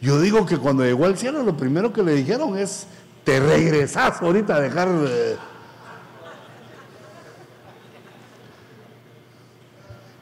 [0.00, 2.86] Yo digo que cuando llegó al cielo, lo primero que le dijeron es:
[3.24, 4.88] Te regresas ahorita a dejar.
[4.88, 5.36] Eh,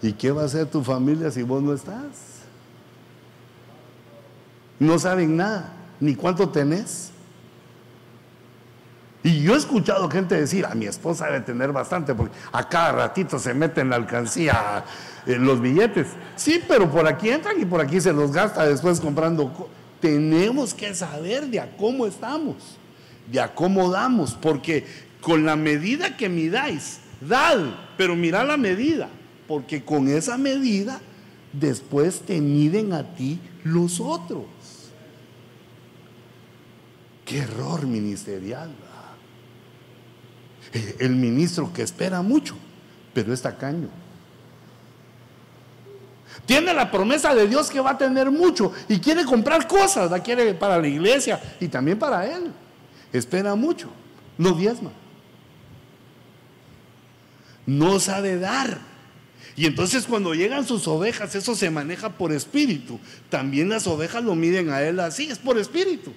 [0.03, 2.39] ¿Y qué va a hacer tu familia si vos no estás?
[4.79, 7.11] No saben nada, ni cuánto tenés.
[9.29, 12.93] Y yo he escuchado gente decir, a mi esposa debe tener bastante, porque a cada
[12.93, 14.83] ratito se mete en la alcancía
[15.27, 16.07] en los billetes.
[16.35, 19.69] Sí, pero por aquí entran y por aquí se los gasta después comprando.
[20.01, 22.79] Tenemos que saber de a cómo estamos,
[23.31, 24.87] de a cómo damos, porque
[25.21, 27.59] con la medida que midáis, dad,
[27.99, 29.11] pero mira la medida
[29.47, 31.01] porque con esa medida
[31.53, 34.47] después te miden a ti los otros.
[37.25, 38.71] Qué error ministerial.
[40.99, 42.57] El ministro que espera mucho,
[43.15, 43.89] pero es tacaño.
[46.47, 50.23] Tiene la promesa de Dios que va a tener mucho y quiere comprar cosas, la
[50.23, 52.53] quiere para la iglesia y también para él.
[53.13, 53.91] Espera mucho,
[54.37, 54.93] no diezma.
[57.67, 58.79] No sabe dar.
[59.57, 62.99] Y entonces cuando llegan sus ovejas, eso se maneja por espíritu.
[63.29, 66.13] También las ovejas lo miden a él así, es por espíritu.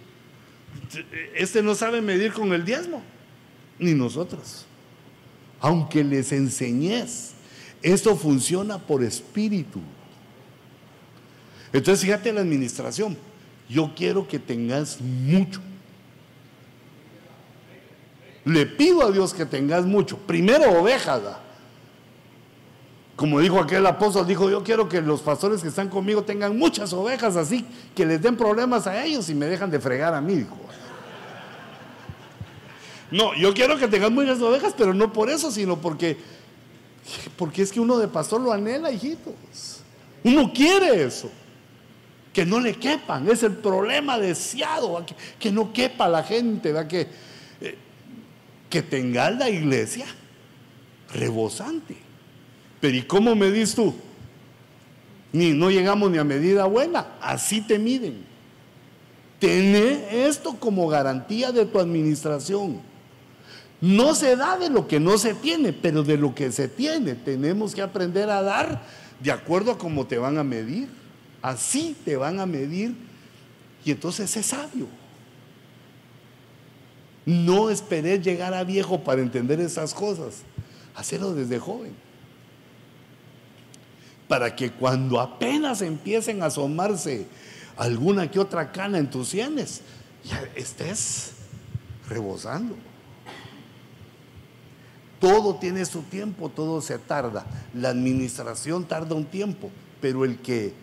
[1.36, 3.04] Este no sabe medir con el diezmo,
[3.82, 4.66] ni nosotros.
[5.60, 7.34] Aunque les enseñes,
[7.82, 9.82] esto funciona por espíritu.
[11.74, 13.18] Entonces fíjate la administración.
[13.68, 15.62] Yo quiero que tengas mucho.
[18.46, 20.18] Le pido a Dios que tengas mucho.
[20.18, 21.22] Primero ovejas.
[23.16, 26.92] Como dijo aquel apóstol, dijo, yo quiero que los pastores que están conmigo tengan muchas
[26.92, 30.36] ovejas así, que les den problemas a ellos y me dejan de fregar a mí,
[30.36, 30.58] dijo.
[33.12, 36.18] No, yo quiero que tengan muchas ovejas, pero no por eso, sino porque,
[37.36, 39.82] porque es que uno de pastor lo anhela, hijitos.
[40.24, 41.30] Uno quiere eso.
[42.32, 45.06] Que no le quepan, es el problema deseado,
[45.38, 47.10] que, no quepa la gente, que,
[47.60, 47.78] eh,
[48.70, 50.06] que la iglesia
[51.14, 51.98] rebosante.
[52.80, 53.94] Pero ¿y cómo medís tú?
[55.34, 58.24] Ni no llegamos ni a medida buena, así te miden.
[59.40, 62.91] Tené esto como garantía de tu administración.
[63.82, 67.16] No se da de lo que no se tiene, pero de lo que se tiene
[67.16, 68.84] tenemos que aprender a dar
[69.20, 70.88] de acuerdo a cómo te van a medir.
[71.42, 72.96] Así te van a medir
[73.84, 74.88] y entonces es sabio.
[77.26, 80.44] No esperes llegar a viejo para entender esas cosas.
[80.96, 81.94] Hacerlo desde joven
[84.32, 87.28] para que cuando apenas empiecen a asomarse
[87.76, 89.82] alguna que otra cana en tus sienes,
[90.24, 91.34] ya estés
[92.08, 92.78] rebosando.
[95.22, 97.46] Todo tiene su tiempo, todo se tarda.
[97.76, 99.70] La administración tarda un tiempo,
[100.02, 100.74] pero el que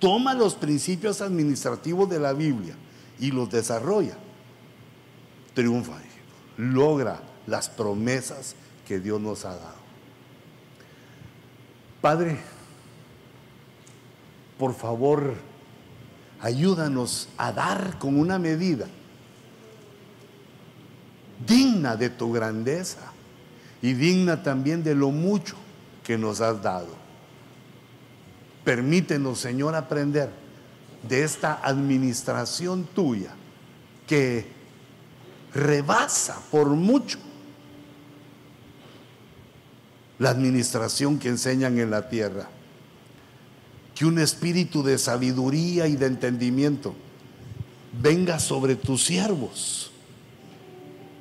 [0.00, 2.74] toma los principios administrativos de la Biblia
[3.20, 4.16] y los desarrolla,
[5.54, 5.98] triunfa,
[6.56, 8.56] logra las promesas
[8.88, 9.86] que Dios nos ha dado.
[12.00, 12.40] Padre,
[14.58, 15.34] por favor,
[16.40, 18.88] ayúdanos a dar con una medida
[21.46, 23.12] digna de tu grandeza
[23.82, 25.56] y digna también de lo mucho
[26.04, 26.94] que nos has dado.
[28.64, 30.30] Permítenos, Señor, aprender
[31.08, 33.30] de esta administración tuya
[34.06, 34.46] que
[35.54, 37.18] rebasa por mucho
[40.18, 42.48] la administración que enseñan en la tierra.
[43.94, 46.94] Que un espíritu de sabiduría y de entendimiento
[48.02, 49.90] venga sobre tus siervos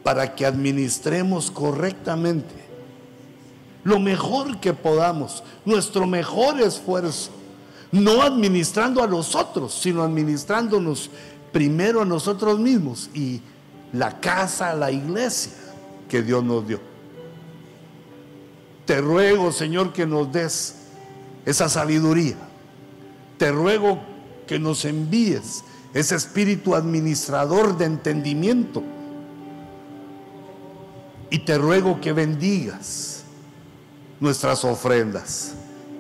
[0.06, 2.54] para que administremos correctamente
[3.84, 7.32] lo mejor que podamos, nuestro mejor esfuerzo,
[7.92, 11.10] no administrando a los otros, sino administrándonos
[11.52, 13.42] primero a nosotros mismos y
[13.94, 15.54] la casa, la iglesia
[16.08, 16.80] que Dios nos dio.
[18.86, 20.76] Te ruego, Señor, que nos des
[21.48, 22.36] esa sabiduría.
[23.40, 24.00] Te ruego
[24.46, 25.64] que nos envíes
[25.96, 28.84] ese espíritu administrador de entendimiento.
[31.36, 33.24] Y te ruego que bendigas
[34.22, 35.52] nuestras ofrendas.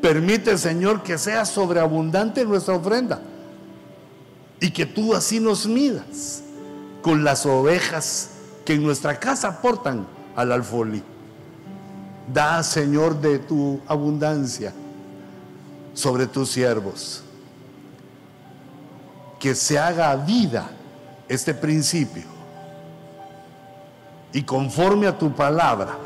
[0.02, 3.20] Permite, Señor, que sea sobreabundante nuestra ofrenda.
[4.62, 6.41] Y que tú así nos midas
[7.02, 8.30] con las ovejas
[8.64, 10.07] que en nuestra casa aportan
[10.38, 11.03] al alfolí.
[12.34, 14.72] Da, Señor, de tu abundancia
[15.94, 17.24] sobre tus siervos.
[19.38, 20.70] Que se haga vida
[21.28, 22.35] este principio.
[24.36, 25.98] Y conforme a tu palabra,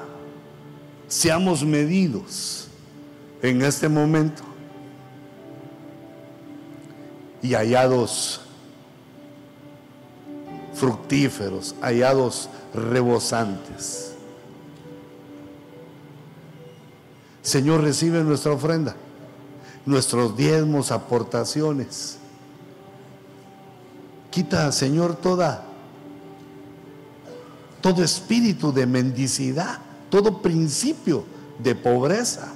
[1.07, 2.67] seamos medidos
[3.41, 4.43] en este momento
[7.41, 8.41] y hallados
[10.75, 14.13] fructíferos, hallados rebosantes.
[17.41, 18.95] Señor, recibe nuestra ofrenda,
[19.87, 22.19] nuestros diezmos, aportaciones.
[24.29, 25.68] Quita, Señor, toda
[27.81, 29.79] todo espíritu de mendicidad,
[30.09, 31.23] todo principio
[31.59, 32.53] de pobreza.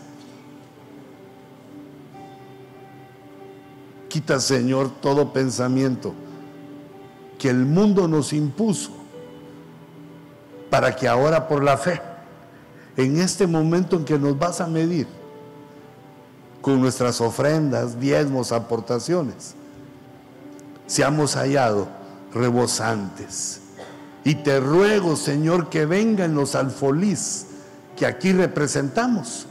[4.10, 6.14] Quita, Señor, todo pensamiento
[7.40, 8.92] que el mundo nos impuso
[10.70, 12.02] para que ahora por la fe,
[12.96, 15.08] en este momento en que nos vas a medir
[16.62, 19.56] con nuestras ofrendas, diezmos, aportaciones,
[20.88, 21.88] seamos hallados
[22.34, 23.63] rebosantes.
[24.26, 27.48] Y te ruego, Señor, que vengan los alfolís
[27.96, 29.48] que aquí representamos.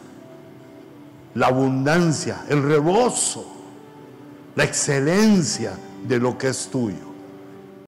[1.35, 3.47] La abundancia, el rebozo,
[4.55, 5.73] la excelencia
[6.07, 7.12] de lo que es tuyo.